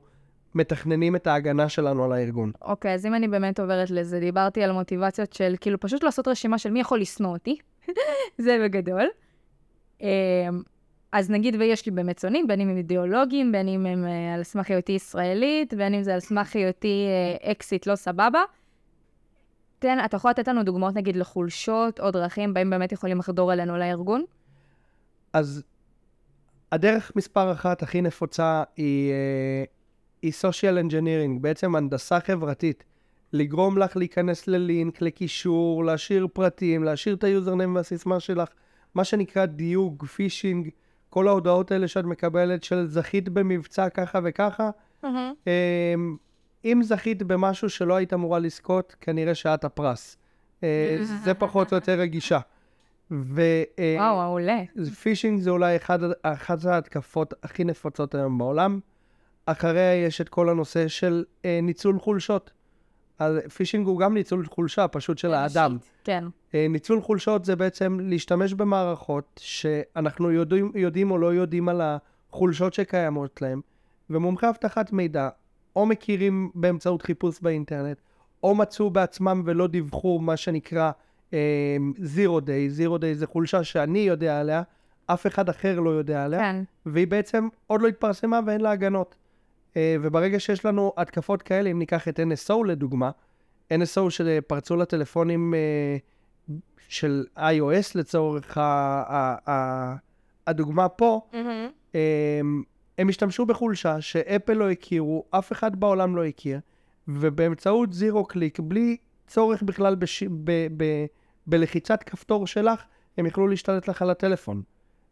מתכננים 0.56 1.16
את 1.16 1.26
ההגנה 1.26 1.68
שלנו 1.68 2.04
על 2.04 2.12
הארגון. 2.12 2.52
אוקיי, 2.62 2.94
אז 2.94 3.06
אם 3.06 3.14
אני 3.14 3.28
באמת 3.28 3.60
עוברת 3.60 3.90
לזה, 3.90 4.20
דיברתי 4.20 4.62
על 4.62 4.72
מוטיבציות 4.72 5.32
של 5.32 5.54
כאילו 5.60 5.80
פשוט 5.80 6.02
לעשות 6.02 6.28
רשימה 6.28 6.58
של 6.58 6.70
מי 6.70 6.80
יכול 6.80 7.00
לשנוא 7.00 7.32
אותי, 7.32 7.56
זה 8.44 8.58
בגדול. 8.64 9.06
אמ, 10.00 10.06
אז 11.12 11.30
נגיד 11.30 11.56
ויש 11.58 11.86
לי 11.86 11.92
באמת 11.92 12.18
שונאים, 12.18 12.46
בין 12.46 12.60
אם 12.60 12.68
הם 12.68 12.76
אידיאולוגיים, 12.76 13.52
בין 13.52 13.68
אם 13.68 13.86
הם 13.86 14.06
אה, 14.06 14.34
על 14.34 14.42
סמך 14.42 14.70
היותי 14.70 14.92
ישראלית, 14.92 15.74
בין 15.74 15.94
אם 15.94 16.02
זה 16.02 16.14
על 16.14 16.20
סמך 16.20 16.56
היותי 16.56 17.06
אה, 17.06 17.52
אקסיט 17.52 17.86
לא 17.86 17.94
סבבה. 17.94 18.42
תן, 19.78 19.98
אתה 20.04 20.16
יכול 20.16 20.30
לתת 20.30 20.48
לנו 20.48 20.62
דוגמאות 20.62 20.94
נגיד 20.94 21.16
לחולשות 21.16 22.00
או 22.00 22.10
דרכים 22.10 22.54
בהם 22.54 22.70
באמת 22.70 22.92
יכולים 22.92 23.18
לחדור 23.18 23.52
אלינו 23.52 23.76
לארגון? 23.76 24.24
אז 25.32 25.62
הדרך 26.72 27.12
מספר 27.16 27.52
אחת 27.52 27.82
הכי 27.82 28.00
נפוצה 28.02 28.62
היא, 28.76 29.12
אה, 29.12 29.64
היא 30.22 30.32
social 30.32 30.90
engineering, 30.90 31.40
בעצם 31.40 31.76
הנדסה 31.76 32.20
חברתית. 32.20 32.84
לגרום 33.32 33.78
לך 33.78 33.96
להיכנס 33.96 34.48
ללינק, 34.48 35.02
לקישור, 35.02 35.84
להשאיר 35.84 36.26
פרטים, 36.32 36.84
להשאיר 36.84 37.14
את 37.14 37.24
היוזרנם 37.24 37.74
והסיסמה 37.74 38.20
שלך, 38.20 38.48
מה 38.94 39.04
שנקרא 39.04 39.46
דיוג, 39.46 40.04
פישינג, 40.04 40.68
כל 41.10 41.28
ההודעות 41.28 41.70
האלה 41.70 41.88
שאת 41.88 42.04
מקבלת 42.04 42.64
של 42.64 42.86
זכית 42.86 43.28
במבצע 43.28 43.88
ככה 43.88 44.18
וככה. 44.24 44.70
אה, 45.46 45.94
אם 46.64 46.80
זכית 46.82 47.22
במשהו 47.22 47.70
שלא 47.70 47.94
היית 47.94 48.12
אמורה 48.12 48.38
לזכות, 48.38 48.96
כנראה 49.00 49.34
שאת 49.34 49.64
הפרס. 49.64 50.16
אה, 50.62 50.98
זה 51.24 51.34
פחות 51.34 51.72
או 51.72 51.76
יותר 51.76 52.00
רגישה. 52.00 52.38
ו... 53.10 53.42
אה, 53.78 53.96
וואו, 53.98 54.16
מעולה. 54.16 54.62
פישינג 55.02 55.40
זה 55.40 55.50
אולי 55.50 55.76
אחד, 55.76 55.98
אחת 56.22 56.64
ההתקפות 56.64 57.34
הכי 57.42 57.64
נפוצות 57.64 58.14
היום 58.14 58.38
בעולם. 58.38 58.80
אחריה 59.46 59.94
יש 59.94 60.20
את 60.20 60.28
כל 60.28 60.48
הנושא 60.48 60.88
של 60.88 61.24
אה, 61.44 61.60
ניצול 61.62 61.98
חולשות. 61.98 62.50
אז 63.18 63.36
פישינג 63.56 63.86
הוא 63.86 63.98
גם 63.98 64.14
ניצול 64.14 64.46
חולשה, 64.46 64.88
פשוט 64.88 65.18
של 65.18 65.34
האדם. 65.34 65.76
כן. 66.04 66.24
אה, 66.54 66.66
ניצול 66.70 67.00
חולשות 67.00 67.44
זה 67.44 67.56
בעצם 67.56 67.98
להשתמש 68.02 68.54
במערכות 68.54 69.40
שאנחנו 69.42 70.32
יודעים, 70.32 70.72
יודעים 70.74 71.10
או 71.10 71.18
לא 71.18 71.34
יודעים 71.34 71.68
על 71.68 71.80
החולשות 71.80 72.74
שקיימות 72.74 73.42
להם, 73.42 73.60
ומומחי 74.10 74.48
אבטחת 74.48 74.92
מידע 74.92 75.28
או 75.76 75.86
מכירים 75.86 76.50
באמצעות 76.54 77.02
חיפוש 77.02 77.40
באינטרנט, 77.40 77.96
או 78.42 78.54
מצאו 78.54 78.90
בעצמם 78.90 79.42
ולא 79.44 79.66
דיווחו 79.66 80.18
מה 80.18 80.36
שנקרא 80.36 80.90
זירו 81.98 82.40
דיי. 82.40 82.70
זירו 82.70 82.98
דיי 82.98 83.14
זה 83.14 83.26
חולשה 83.26 83.64
שאני 83.64 83.98
יודע 83.98 84.40
עליה, 84.40 84.62
אף 85.06 85.26
אחד 85.26 85.48
אחר 85.48 85.80
לא 85.80 85.90
יודע 85.90 86.24
עליה, 86.24 86.40
כן. 86.40 86.62
והיא 86.86 87.06
בעצם 87.06 87.48
עוד 87.66 87.82
לא 87.82 87.88
התפרסמה 87.88 88.40
ואין 88.46 88.60
לה 88.60 88.70
הגנות. 88.70 89.16
אה, 89.76 89.96
וברגע 90.02 90.40
שיש 90.40 90.64
לנו 90.64 90.92
התקפות 90.96 91.42
כאלה, 91.42 91.70
אם 91.70 91.78
ניקח 91.78 92.08
את 92.08 92.20
NSO 92.20 92.66
לדוגמה, 92.66 93.10
NSO 93.72 94.10
שפרצו 94.10 94.76
לטלפונים 94.76 95.54
אה, 95.54 95.96
של 96.88 97.24
iOS 97.38 97.92
לצורך 97.94 98.58
הדוגמה 100.46 100.88
פה, 100.88 101.20
אה, 101.94 102.40
הם 102.98 103.08
השתמשו 103.08 103.46
בחולשה 103.46 104.00
שאפל 104.00 104.52
לא 104.52 104.70
הכירו, 104.70 105.24
אף 105.30 105.52
אחד 105.52 105.76
בעולם 105.76 106.16
לא 106.16 106.24
הכיר, 106.24 106.60
ובאמצעות 107.08 107.92
זירו 107.92 108.24
קליק, 108.24 108.60
בלי 108.60 108.96
צורך 109.26 109.62
בכלל 109.62 109.94
בש... 109.94 110.22
ב... 110.22 110.66
ב... 110.76 111.06
בלחיצת 111.46 112.02
כפתור 112.02 112.46
שלך, 112.46 112.82
הם 113.18 113.26
יכלו 113.26 113.48
להשתלט 113.48 113.88
לך 113.88 114.02
על 114.02 114.10
הטלפון. 114.10 114.62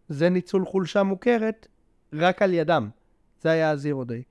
זה 0.09 0.29
ניצול 0.29 0.65
חולשה 0.65 1.03
מוכרת 1.03 1.69
רק 2.13 2.43
על 2.43 2.53
ידם. 2.53 2.89
זה 3.41 3.51
היה 3.51 3.71
הזירו 3.71 4.05
דיי. 4.05 4.23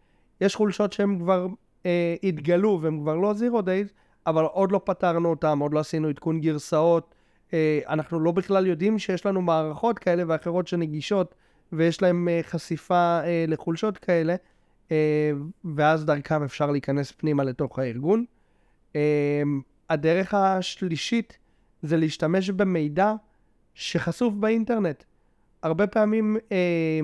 יש 0.43 0.56
חולשות 0.56 0.93
שהם 0.93 1.19
כבר 1.19 1.47
אה, 1.86 2.15
התגלו 2.23 2.79
והם 2.82 2.99
כבר 2.99 3.15
לא 3.15 3.34
זירו 3.34 3.62
דיי, 3.62 3.84
אבל 4.27 4.43
עוד 4.43 4.71
לא 4.71 4.82
פתרנו 4.86 5.29
אותם, 5.29 5.60
עוד 5.60 5.73
לא 5.73 5.79
עשינו 5.79 6.08
עדכון 6.08 6.41
גרסאות, 6.41 7.15
אה, 7.53 7.79
אנחנו 7.88 8.19
לא 8.19 8.32
בכלל 8.32 8.67
יודעים 8.67 8.99
שיש 8.99 9.25
לנו 9.25 9.41
מערכות 9.41 9.99
כאלה 9.99 10.23
ואחרות 10.27 10.67
שנגישות 10.67 11.36
ויש 11.73 12.01
להן 12.01 12.27
אה, 12.27 12.39
חשיפה 12.43 13.19
אה, 13.23 13.45
לחולשות 13.47 13.97
כאלה, 13.97 14.36
אה, 14.91 15.32
ואז 15.75 16.06
דרכם 16.06 16.43
אפשר 16.43 16.71
להיכנס 16.71 17.12
פנימה 17.12 17.43
לתוך 17.43 17.79
הארגון. 17.79 18.25
אה, 18.95 19.41
הדרך 19.89 20.34
השלישית 20.34 21.38
זה 21.82 21.97
להשתמש 21.97 22.49
במידע 22.49 23.13
שחשוף 23.73 24.34
באינטרנט. 24.34 25.03
הרבה 25.63 25.88
פעמים 25.88 26.38
אה, 26.51 26.99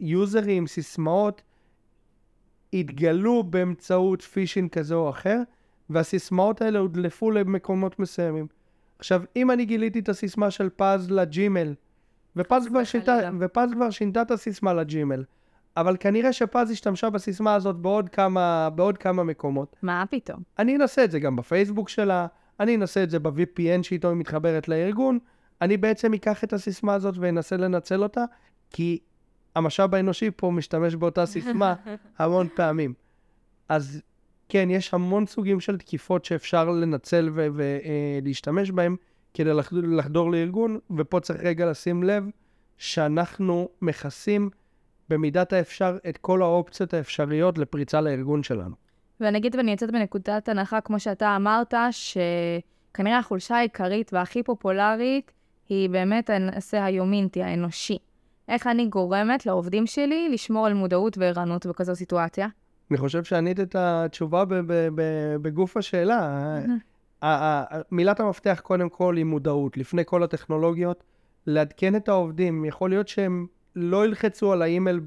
יוזרים, 0.00 0.66
סיסמאות, 0.66 1.42
התגלו 2.74 3.42
באמצעות 3.42 4.22
פישינג 4.22 4.70
כזה 4.70 4.94
או 4.94 5.10
אחר, 5.10 5.40
והסיסמאות 5.90 6.62
האלה 6.62 6.78
הודלפו 6.78 7.30
למקומות 7.30 7.98
מסוימים. 7.98 8.46
עכשיו, 8.98 9.22
אם 9.36 9.50
אני 9.50 9.64
גיליתי 9.64 9.98
את 9.98 10.08
הסיסמה 10.08 10.50
של 10.50 10.68
פז 10.76 11.10
לג'ימל, 11.10 11.74
ופז 12.36 12.66
כבר, 12.66 12.84
שינתה, 12.84 13.18
ופז 13.40 13.72
כבר 13.72 13.90
שינתה 13.90 14.22
את 14.22 14.30
הסיסמה 14.30 14.74
לג'ימל, 14.74 15.24
אבל 15.76 15.96
כנראה 16.00 16.32
שפז 16.32 16.70
השתמשה 16.70 17.10
בסיסמה 17.10 17.54
הזאת 17.54 17.76
בעוד 17.76 18.08
כמה, 18.08 18.70
בעוד 18.70 18.98
כמה 18.98 19.24
מקומות. 19.24 19.76
מה 19.82 20.04
פתאום? 20.10 20.42
אני 20.58 20.76
אנסה 20.76 21.04
את 21.04 21.10
זה 21.10 21.20
גם 21.20 21.36
בפייסבוק 21.36 21.88
שלה, 21.88 22.26
אני 22.60 22.76
אנסה 22.76 23.02
את 23.02 23.10
זה 23.10 23.18
ב-VPN 23.18 23.82
שאיתו 23.82 24.08
היא 24.08 24.16
מתחברת 24.16 24.68
לארגון, 24.68 25.18
אני 25.62 25.76
בעצם 25.76 26.14
אקח 26.14 26.44
את 26.44 26.52
הסיסמה 26.52 26.94
הזאת 26.94 27.14
ואנסה 27.18 27.56
לנצל 27.56 28.02
אותה, 28.02 28.24
כי 28.70 28.98
המשאב 29.54 29.94
האנושי 29.94 30.30
פה 30.36 30.50
משתמש 30.50 30.94
באותה 30.94 31.26
סיסמה 31.26 31.74
המון 32.18 32.48
פעמים. 32.54 32.94
אז 33.68 34.02
כן, 34.48 34.68
יש 34.70 34.94
המון 34.94 35.26
סוגים 35.26 35.60
של 35.60 35.78
תקיפות 35.78 36.24
שאפשר 36.24 36.70
לנצל 36.70 37.30
ולהשתמש 37.34 38.70
בהם 38.70 38.96
כדי 39.34 39.50
לחדור 39.82 40.32
לארגון, 40.32 40.78
ופה 40.96 41.20
צריך 41.20 41.40
רגע 41.42 41.70
לשים 41.70 42.02
לב 42.02 42.24
שאנחנו 42.78 43.68
מכסים 43.82 44.50
במידת 45.08 45.52
האפשר 45.52 45.98
את 46.08 46.18
כל 46.18 46.42
האופציות 46.42 46.94
האפשריות 46.94 47.58
לפריצה 47.58 48.00
לארגון 48.00 48.42
שלנו. 48.42 48.74
ואני 49.20 49.38
אגיד 49.38 49.56
ואני 49.56 49.70
יוצאת 49.70 49.90
בנקודת 49.90 50.48
הנחה, 50.48 50.80
כמו 50.80 51.00
שאתה 51.00 51.36
אמרת, 51.36 51.74
שכנראה 51.90 53.18
החולשה 53.18 53.56
העיקרית 53.56 54.12
והכי 54.12 54.42
פופולרית 54.42 55.32
היא 55.68 55.90
באמת 55.90 56.30
הנושא 56.30 56.82
היומינטי, 56.82 57.42
האנושי. 57.42 57.98
איך 58.48 58.66
אני 58.66 58.86
גורמת 58.86 59.46
לעובדים 59.46 59.86
שלי 59.86 60.28
לשמור 60.28 60.66
על 60.66 60.74
מודעות 60.74 61.18
וערנות 61.18 61.66
בכזו 61.66 61.94
סיטואציה? 61.94 62.48
אני 62.90 62.98
חושב 62.98 63.24
שענית 63.24 63.60
את 63.60 63.76
התשובה 63.78 64.44
בגוף 65.42 65.76
השאלה. 65.76 66.58
מילת 67.90 68.20
המפתח 68.20 68.60
קודם 68.62 68.88
כל 68.88 69.16
היא 69.16 69.24
מודעות. 69.24 69.76
לפני 69.76 70.02
כל 70.06 70.22
הטכנולוגיות, 70.22 71.04
לעדכן 71.46 71.96
את 71.96 72.08
העובדים. 72.08 72.64
יכול 72.64 72.90
להיות 72.90 73.08
שהם 73.08 73.46
לא 73.76 74.04
ילחצו 74.04 74.52
על 74.52 74.62
האימייל 74.62 75.00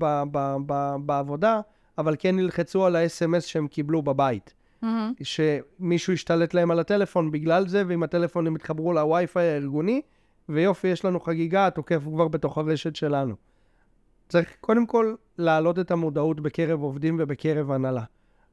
בעבודה, 1.00 1.62
אבל 1.98 2.16
כן 2.20 2.40
ילחצו 2.40 2.86
על 2.86 2.96
ה-SMS 2.96 3.42
שהם 3.42 3.68
קיבלו 3.68 4.02
בבית. 4.02 4.54
Mm-hmm. 4.84 4.88
שמישהו 5.24 6.14
ישתלט 6.14 6.54
להם 6.54 6.72
על 6.72 6.80
הטלפון 6.80 7.32
בגלל 7.32 7.68
זה, 7.68 7.84
ועם 7.88 8.04
הטלפון 8.04 8.48
הם 8.48 8.56
יתחברו 8.56 8.94
לווי-פיי 8.94 9.48
הארגוני, 9.48 10.02
ויופי, 10.50 10.88
יש 10.88 11.06
לנו 11.06 11.20
חגיגה, 11.20 11.68
התוקף 11.68 12.02
כבר 12.04 12.28
בתוך 12.28 12.58
הרשת 12.58 12.96
שלנו. 12.96 13.36
צריך 14.30 14.56
קודם 14.62 14.86
כל 14.86 15.16
להעלות 15.38 15.80
את 15.80 15.92
המודעות 15.92 16.40
בקרב 16.40 16.82
עובדים 16.82 17.18
ובקרב 17.20 17.72
הנהלה. 17.72 18.04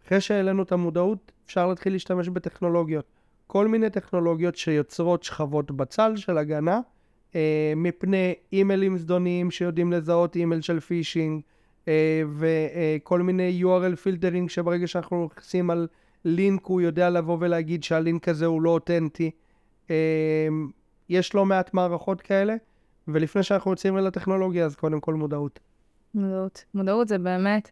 אחרי 0.07 0.20
שהעלינו 0.20 0.62
את 0.62 0.72
המודעות, 0.72 1.33
אפשר 1.46 1.66
להתחיל 1.68 1.92
להשתמש 1.92 2.28
בטכנולוגיות. 2.28 3.04
כל 3.46 3.68
מיני 3.68 3.90
טכנולוגיות 3.90 4.57
שיוצרות 4.57 5.22
שכבות 5.22 5.70
בצל 5.70 6.16
של 6.16 6.38
הגנה, 6.38 6.80
אה, 7.35 7.72
מפני 7.76 8.35
אימיילים 8.52 8.98
זדוניים 8.98 9.50
שיודעים 9.50 9.92
לזהות 9.92 10.37
אימייל 10.37 10.61
של 10.61 10.80
פישינג, 10.80 11.42
אה, 11.88 12.22
וכל 12.38 13.22
מיני 13.22 13.62
URL 13.62 13.96
filtering 13.97 14.51
שברגע 14.50 14.87
שאנחנו 14.87 15.28
נכנסים 15.33 15.70
על 15.70 15.88
לינק 16.24 16.66
הוא 16.66 16.80
יודע 16.80 17.11
לבוא 17.11 17.37
ולהגיד 17.40 17.85
שהלינק 17.85 18.28
הזה 18.28 18.46
הוא 18.46 18.62
לא 18.62 18.70
אותנטי. 18.70 19.30
אה, 19.90 20.48
יש 21.09 21.35
לא 21.35 21.45
מעט 21.45 21.75
מערכות 21.75 22.21
כאלה, 22.21 22.55
ולפני 23.09 23.43
שאנחנו 23.43 23.71
יוצאים 23.71 23.99
אל 23.99 24.07
הטכנולוגיה, 24.07 24.64
אז 24.64 24.77
קודם 24.77 25.01
כל 25.01 25.14
מודעות. 25.14 25.61
מודעות. 26.14 26.64
מודעות 26.75 27.09
זה 27.09 27.19
באמת... 27.19 27.71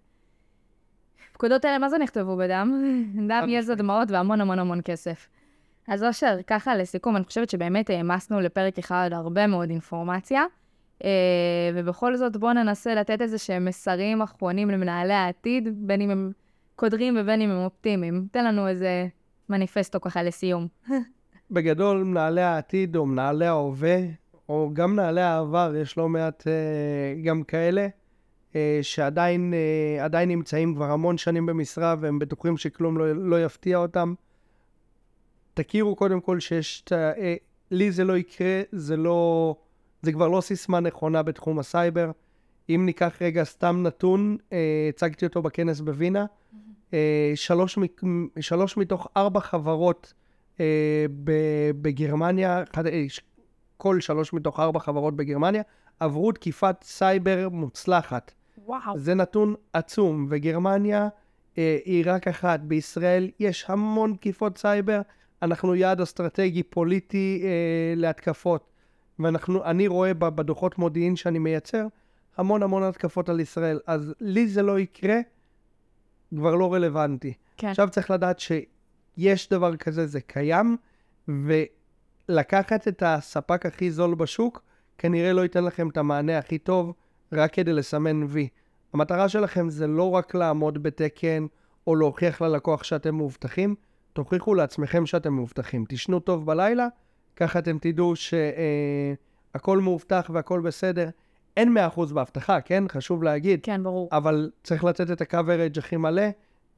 פקודות 1.32 1.64
האלה, 1.64 1.78
מה 1.78 1.88
זה 1.88 1.98
נכתבו 1.98 2.36
בדם? 2.36 2.72
דם, 3.28 3.44
יזע, 3.48 3.74
דמעות 3.74 4.10
והמון 4.10 4.40
המון 4.40 4.58
המון 4.58 4.80
כסף. 4.84 5.28
אז 5.88 6.04
אושר, 6.04 6.36
ככה 6.46 6.76
לסיכום, 6.76 7.16
אני 7.16 7.24
חושבת 7.24 7.50
שבאמת 7.50 7.90
העמסנו 7.90 8.40
לפרק 8.40 8.78
אחד 8.78 9.10
הרבה 9.12 9.46
מאוד 9.46 9.70
אינפורמציה, 9.70 10.42
אה, 11.04 11.10
ובכל 11.74 12.16
זאת 12.16 12.36
בואו 12.36 12.52
ננסה 12.52 12.94
לתת 12.94 13.20
איזה 13.20 13.38
שהם 13.38 13.64
מסרים 13.64 14.22
אחרונים 14.22 14.70
למנהלי 14.70 15.14
העתיד, 15.14 15.68
בין 15.86 16.00
אם 16.00 16.10
הם 16.10 16.32
קודרים 16.76 17.16
ובין 17.20 17.40
אם 17.40 17.50
הם 17.50 17.64
אופטימיים. 17.64 18.26
תן 18.32 18.44
לנו 18.44 18.68
איזה 18.68 19.06
מניפסטו 19.48 20.00
ככה 20.00 20.22
לסיום. 20.22 20.66
בגדול, 21.52 22.02
מנהלי 22.02 22.42
העתיד 22.42 22.96
או 22.96 23.06
מנהלי 23.06 23.46
ההווה, 23.46 23.98
או 24.48 24.70
גם 24.72 24.92
מנהלי 24.92 25.20
העבר, 25.20 25.72
יש 25.76 25.96
לא 25.96 26.08
מעט 26.08 26.46
אה, 26.46 27.22
גם 27.22 27.42
כאלה, 27.42 27.86
אה, 28.56 28.78
שעדיין 28.82 29.54
אה, 30.14 30.24
נמצאים 30.24 30.74
כבר 30.74 30.90
המון 30.90 31.18
שנים 31.18 31.46
במשרה 31.46 31.94
והם 32.00 32.18
בטוחים 32.18 32.56
שכלום 32.56 32.98
לא, 32.98 33.12
לא 33.12 33.44
יפתיע 33.44 33.78
אותם. 33.78 34.14
תכירו 35.54 35.96
קודם 35.96 36.20
כל 36.20 36.40
שיש, 36.40 36.84
אה, 36.92 37.34
לי 37.70 37.92
זה 37.92 38.04
לא 38.04 38.16
יקרה, 38.16 38.62
זה 38.72 38.96
לא, 38.96 39.54
זה 40.02 40.12
כבר 40.12 40.28
לא 40.28 40.40
סיסמה 40.40 40.80
נכונה 40.80 41.22
בתחום 41.22 41.58
הסייבר. 41.58 42.10
אם 42.68 42.82
ניקח 42.86 43.16
רגע 43.20 43.44
סתם 43.44 43.82
נתון, 43.82 44.36
הצגתי 44.88 45.26
אותו 45.26 45.42
בכנס 45.42 45.80
בווינה, 45.80 46.26
שלוש, 47.34 47.78
שלוש 48.40 48.76
מתוך 48.76 49.08
ארבע 49.16 49.40
חברות 49.40 50.14
בגרמניה, 51.82 52.62
אה, 52.76 53.04
כל 53.76 54.00
שלוש 54.00 54.32
מתוך 54.32 54.60
ארבע 54.60 54.78
חברות 54.78 55.16
בגרמניה, 55.16 55.62
עברו 56.00 56.32
תקיפת 56.32 56.76
סייבר 56.82 57.48
מוצלחת. 57.48 58.32
וואו. 58.66 58.98
זה 58.98 59.14
נתון 59.14 59.54
עצום, 59.72 60.26
וגרמניה 60.28 61.08
אה, 61.58 61.78
היא 61.84 62.04
רק 62.06 62.28
אחת. 62.28 62.60
בישראל 62.60 63.30
יש 63.40 63.64
המון 63.68 64.14
תקיפות 64.14 64.58
סייבר, 64.58 65.00
אנחנו 65.42 65.74
יעד 65.74 66.00
אסטרטגי 66.00 66.62
פוליטי 66.62 67.40
אה, 67.44 67.94
להתקפות. 67.96 68.68
ואני 69.18 69.86
רואה 69.86 70.14
בדוחות 70.14 70.78
מודיעין 70.78 71.16
שאני 71.16 71.38
מייצר 71.38 71.86
המון 72.36 72.62
המון 72.62 72.82
התקפות 72.82 73.28
על 73.28 73.40
ישראל. 73.40 73.80
אז 73.86 74.14
לי 74.20 74.46
זה 74.46 74.62
לא 74.62 74.78
יקרה, 74.78 75.18
כבר 76.36 76.54
לא 76.54 76.74
רלוונטי. 76.74 77.32
כן. 77.56 77.68
עכשיו 77.68 77.88
צריך 77.90 78.10
לדעת 78.10 78.38
שיש 79.16 79.48
דבר 79.48 79.76
כזה, 79.76 80.06
זה 80.06 80.20
קיים, 80.20 80.76
ולקחת 81.28 82.88
את 82.88 83.02
הספק 83.06 83.66
הכי 83.66 83.90
זול 83.90 84.14
בשוק, 84.14 84.62
כנראה 84.98 85.32
לא 85.32 85.40
ייתן 85.40 85.64
לכם 85.64 85.88
את 85.88 85.96
המענה 85.96 86.38
הכי 86.38 86.58
טוב 86.58 86.92
רק 87.32 87.52
כדי 87.52 87.72
לסמן 87.72 88.22
וי. 88.28 88.48
המטרה 88.92 89.28
שלכם 89.28 89.68
זה 89.68 89.86
לא 89.86 90.10
רק 90.10 90.34
לעמוד 90.34 90.82
בתקן 90.82 91.46
או 91.86 91.96
להוכיח 91.96 92.42
ללקוח 92.42 92.84
שאתם 92.84 93.14
מאובטחים, 93.14 93.74
תוכיחו 94.12 94.54
לעצמכם 94.54 95.06
שאתם 95.06 95.32
מאובטחים. 95.32 95.84
תישנו 95.84 96.20
טוב 96.20 96.46
בלילה, 96.46 96.88
ככה 97.36 97.58
אתם 97.58 97.78
תדעו 97.80 98.16
שהכל 98.16 99.78
אה, 99.78 99.84
מאובטח 99.84 100.30
והכל 100.32 100.60
בסדר. 100.60 101.08
אין 101.56 101.76
100% 101.96 102.14
באבטחה, 102.14 102.60
כן? 102.60 102.84
חשוב 102.88 103.22
להגיד. 103.22 103.60
כן, 103.62 103.82
ברור. 103.82 104.08
אבל 104.12 104.50
צריך 104.62 104.84
לתת 104.84 105.10
את 105.10 105.20
ה-coverage 105.20 105.78
הכי 105.78 105.96
מלא, 105.96 106.22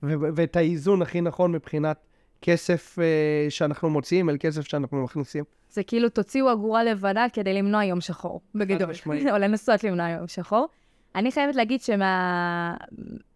ואת 0.02 0.56
האיזון 0.56 1.02
הכי 1.02 1.20
נכון 1.20 1.52
מבחינת 1.52 1.96
כסף 2.44 2.98
אה, 2.98 3.46
שאנחנו 3.48 3.90
מוציאים 3.90 4.30
אל 4.30 4.36
כסף 4.40 4.62
שאנחנו 4.62 5.04
מכניסים. 5.04 5.44
זה 5.70 5.82
כאילו 5.82 6.08
תוציאו 6.08 6.52
אגורה 6.52 6.84
לבנה 6.84 7.26
כדי 7.32 7.54
למנוע 7.54 7.84
יום 7.84 8.00
שחור, 8.00 8.40
בגדול. 8.54 8.90
או 9.32 9.38
לנסות 9.38 9.84
למנוע 9.84 10.08
יום 10.08 10.28
שחור. 10.28 10.68
אני 11.14 11.32
חייבת 11.32 11.56
להגיד 11.56 11.80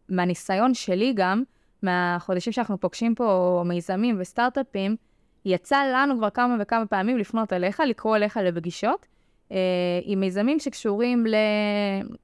שמהניסיון 0.08 0.74
שמה... 0.74 0.94
שלי 0.94 1.12
גם, 1.16 1.42
מהחודשים 1.82 2.52
שאנחנו 2.52 2.80
פוגשים 2.80 3.14
פה 3.14 3.62
מיזמים 3.66 4.16
וסטארט-אפים, 4.20 4.96
יצא 5.44 5.84
לנו 5.94 6.16
כבר 6.18 6.30
כמה 6.30 6.56
וכמה 6.60 6.86
פעמים 6.86 7.18
לפנות 7.18 7.52
אליך, 7.52 7.82
לקרוא 7.86 8.16
אליך 8.16 8.36
לפגישות, 8.36 9.06
אה, 9.52 9.56
עם 10.02 10.20
מיזמים 10.20 10.58
שקשורים 10.58 11.26
ל... 11.26 11.34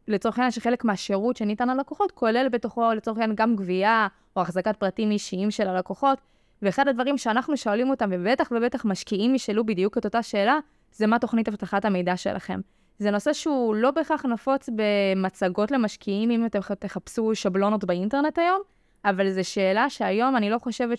לצורך 0.08 0.38
העניין 0.38 0.50
שחלק 0.50 0.84
מהשירות 0.84 1.36
שניתן 1.36 1.68
ללקוחות, 1.68 2.12
כולל 2.12 2.48
בתוכו 2.48 2.92
לצורך 2.96 3.18
העניין 3.18 3.36
גם 3.36 3.56
גבייה 3.56 4.06
או 4.36 4.42
החזקת 4.42 4.76
פרטים 4.76 5.10
אישיים 5.10 5.50
של 5.50 5.68
הלקוחות. 5.68 6.18
ואחד 6.64 6.88
הדברים 6.88 7.18
שאנחנו 7.18 7.56
שואלים 7.56 7.90
אותם, 7.90 8.10
ובטח 8.12 8.52
ובטח 8.56 8.84
משקיעים 8.84 9.34
ישאלו 9.34 9.66
בדיוק 9.66 9.98
את 9.98 10.04
אותה 10.04 10.22
שאלה, 10.22 10.58
זה 10.92 11.06
מה 11.06 11.18
תוכנית 11.18 11.48
אבטחת 11.48 11.84
המידע 11.84 12.16
שלכם. 12.16 12.60
זה 12.98 13.10
נושא 13.10 13.32
שהוא 13.32 13.74
לא 13.74 13.90
בהכרח 13.90 14.24
נפוץ 14.24 14.68
במצגות 14.76 15.70
למשקיעים, 15.70 16.30
אם 16.30 16.46
אתם 16.46 16.58
תחפשו 16.78 17.34
שבלונות 17.34 17.84
באינטרנט 17.84 18.38
היום, 18.38 18.60
אבל 19.04 19.30
זו 19.30 19.50
שאלה 19.50 19.90
שהיום 19.90 20.36
אני 20.36 20.50
לא 20.50 20.58
חושבת 20.58 20.98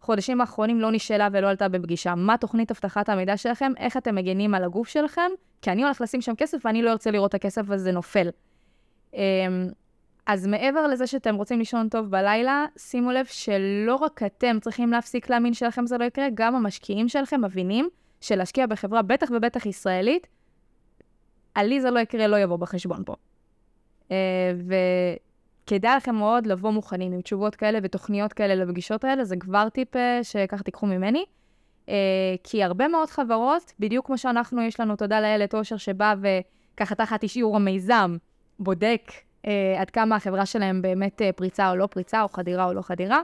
חודשים 0.00 0.40
האחרונים 0.40 0.80
לא 0.80 0.92
נשאלה 0.92 1.28
ולא 1.32 1.48
עלתה 1.48 1.68
בפגישה. 1.68 2.14
מה 2.14 2.36
תוכנית 2.36 2.70
אבטחת 2.70 3.08
המידע 3.08 3.36
שלכם? 3.36 3.72
איך 3.76 3.96
אתם 3.96 4.14
מגנים 4.14 4.54
על 4.54 4.64
הגוף 4.64 4.88
שלכם? 4.88 5.30
כי 5.62 5.70
אני 5.70 5.84
הולך 5.84 6.00
לשים 6.00 6.20
שם 6.20 6.34
כסף 6.34 6.58
ואני 6.64 6.82
לא 6.82 6.90
ארצה 6.90 7.10
לראות 7.10 7.28
את 7.28 7.34
הכסף 7.34 7.70
הזה 7.70 7.92
נופל. 7.92 8.28
אז 10.26 10.46
מעבר 10.46 10.86
לזה 10.86 11.06
שאתם 11.06 11.34
רוצים 11.34 11.58
לישון 11.58 11.88
טוב 11.88 12.10
בלילה, 12.10 12.66
שימו 12.76 13.10
לב 13.12 13.26
שלא 13.26 13.94
רק 13.94 14.22
אתם 14.22 14.56
צריכים 14.60 14.90
להפסיק 14.90 15.30
להאמין 15.30 15.54
שלכם 15.54 15.86
זה 15.86 15.98
לא 15.98 16.04
יקרה, 16.04 16.26
גם 16.34 16.54
המשקיעים 16.54 17.08
שלכם 17.08 17.44
מבינים 17.44 17.88
שלהשקיע 18.20 18.66
בחברה, 18.66 19.02
בטח 19.02 19.28
ובטח 19.36 19.66
ישראלית, 19.66 20.26
עלי 21.54 21.80
זה 21.80 21.90
לא 21.90 21.98
יקרה, 21.98 22.26
לא 22.26 22.38
יבוא 22.38 22.56
בחשבון 22.56 23.04
פה. 23.04 23.14
Uh, 24.08 24.12
וכדאי 25.66 25.96
לכם 25.96 26.14
מאוד 26.14 26.46
לבוא 26.46 26.70
מוכנים 26.70 27.12
עם 27.12 27.20
תשובות 27.20 27.56
כאלה 27.56 27.78
ותוכניות 27.82 28.32
כאלה 28.32 28.54
לפגישות 28.54 29.04
האלה, 29.04 29.24
זה 29.24 29.36
כבר 29.36 29.68
טיפ 29.68 29.96
uh, 29.96 29.98
שככה 30.22 30.62
תיקחו 30.62 30.86
ממני. 30.86 31.24
Uh, 31.86 31.90
כי 32.44 32.62
הרבה 32.62 32.88
מאוד 32.88 33.10
חברות, 33.10 33.72
בדיוק 33.78 34.06
כמו 34.06 34.18
שאנחנו, 34.18 34.62
יש 34.62 34.80
לנו 34.80 34.96
תודה 34.96 35.20
לאיילת 35.20 35.54
אושר 35.54 35.76
שבא 35.76 36.14
וככה 36.20 36.94
תחת 36.94 37.22
אישור 37.22 37.56
המיזם, 37.56 38.16
בודק 38.58 39.12
עד 39.78 39.90
כמה 39.90 40.16
החברה 40.16 40.46
שלהם 40.46 40.82
באמת 40.82 41.20
uh, 41.20 41.24
פריצה 41.36 41.70
או 41.70 41.76
לא 41.76 41.86
פריצה, 41.86 42.22
או 42.22 42.28
חדירה 42.28 42.64
או 42.64 42.72
לא 42.72 42.82
חדירה. 42.82 43.20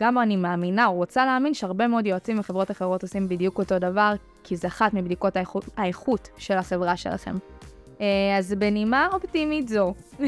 גם 0.00 0.18
אני 0.18 0.36
מאמינה, 0.36 0.86
או 0.86 0.92
רוצה 0.94 1.26
להאמין, 1.26 1.54
שהרבה 1.54 1.86
מאוד 1.86 2.06
יועצים 2.06 2.38
וחברות 2.38 2.70
אחרות 2.70 3.02
עושים 3.02 3.28
בדיוק 3.28 3.58
אותו 3.58 3.78
דבר, 3.78 4.14
כי 4.44 4.56
זה 4.56 4.68
אחת 4.68 4.94
מבדיקות 4.94 5.36
האיכות, 5.36 5.64
האיכות 5.76 6.28
של 6.36 6.54
החברה 6.54 6.96
שלכם. 6.96 7.34
אה, 8.00 8.38
אז 8.38 8.54
בנימה 8.58 9.08
אופטימית 9.12 9.68
זו, 9.68 9.94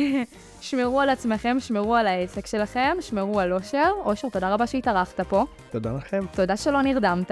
שמרו 0.60 1.00
על 1.00 1.10
עצמכם, 1.10 1.56
שמרו 1.60 1.94
על 1.94 2.06
העסק 2.06 2.46
שלכם, 2.46 2.96
שמרו 3.00 3.40
על 3.40 3.52
אושר. 3.52 3.90
אושר, 4.04 4.28
תודה 4.28 4.54
רבה 4.54 4.66
שהתארחת 4.66 5.20
פה. 5.20 5.44
תודה 5.70 5.92
לכם. 5.92 6.24
תודה 6.32 6.56
שלא 6.56 6.82
נרדמת. 6.82 7.30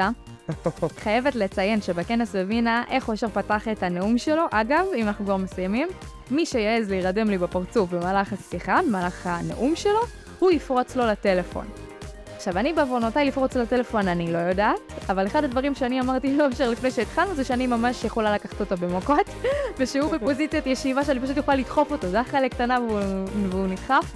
חייבת 1.05 1.35
לציין 1.35 1.81
שבכנס 1.81 2.37
בווינה, 2.37 2.85
איך 2.91 3.09
אושר 3.09 3.29
פתח 3.29 3.69
את 3.69 3.83
הנאום 3.83 4.19
שלו, 4.19 4.45
אגב, 4.51 4.87
אם 4.97 5.07
אנחנו 5.09 5.25
כבר 5.25 5.37
מסיימים, 5.37 5.89
מי 6.31 6.47
שיעז 6.47 6.91
להירדם 6.91 7.31
לי 7.31 7.39
בפרצוף 7.39 7.91
במהלך 7.91 8.33
השיחה, 8.33 8.81
במהלך 8.87 9.27
הנאום 9.27 9.77
שלו, 9.77 10.01
הוא 10.39 10.51
יפרוץ 10.51 10.97
לו 10.97 11.07
לטלפון. 11.07 11.67
עכשיו, 12.37 12.59
אני 12.59 12.73
בעוונותיי 12.73 13.25
לפרוץ 13.25 13.57
לטלפון 13.57 14.09
אני 14.09 14.33
לא 14.33 14.39
יודעת, 14.39 14.81
אבל 15.09 15.27
אחד 15.27 15.45
הדברים 15.45 15.75
שאני 15.75 16.01
אמרתי 16.01 16.37
לאושר 16.37 16.71
לפני 16.71 16.91
שהתחלנו 16.91 17.35
זה 17.35 17.45
שאני 17.45 17.67
ממש 17.67 18.05
יכולה 18.05 18.35
לקחת 18.35 18.61
אותו 18.61 18.77
במוקות, 18.77 19.27
ושהוא 19.79 20.13
בפוזיציית 20.13 20.67
ישיבה 20.67 21.05
שאני 21.05 21.21
פשוט 21.21 21.37
יכולה 21.37 21.57
לדחוף 21.57 21.93
אותו, 21.93 22.09
זה 22.09 22.21
החלק 22.21 22.55
קטנה 22.55 22.81
והוא, 22.81 23.01
והוא 23.51 23.67
נדחף. 23.67 24.13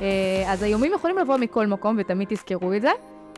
אה, 0.00 0.06
אז 0.46 0.62
האיומים 0.62 0.92
יכולים 0.94 1.18
לבוא 1.18 1.36
מכל 1.36 1.66
מקום 1.66 1.96
ותמיד 1.98 2.28
תזכרו 2.28 2.72
את 2.72 2.82
זה. 2.82 2.90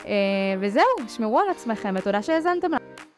אה, 0.06 0.12
וזהו, 0.60 0.84
שמרו 1.08 1.40
על 1.40 1.46
עצמכם 1.50 1.94
ותודה 1.98 2.22
שהאזנתם 2.22 2.68
לנו. 2.68 3.09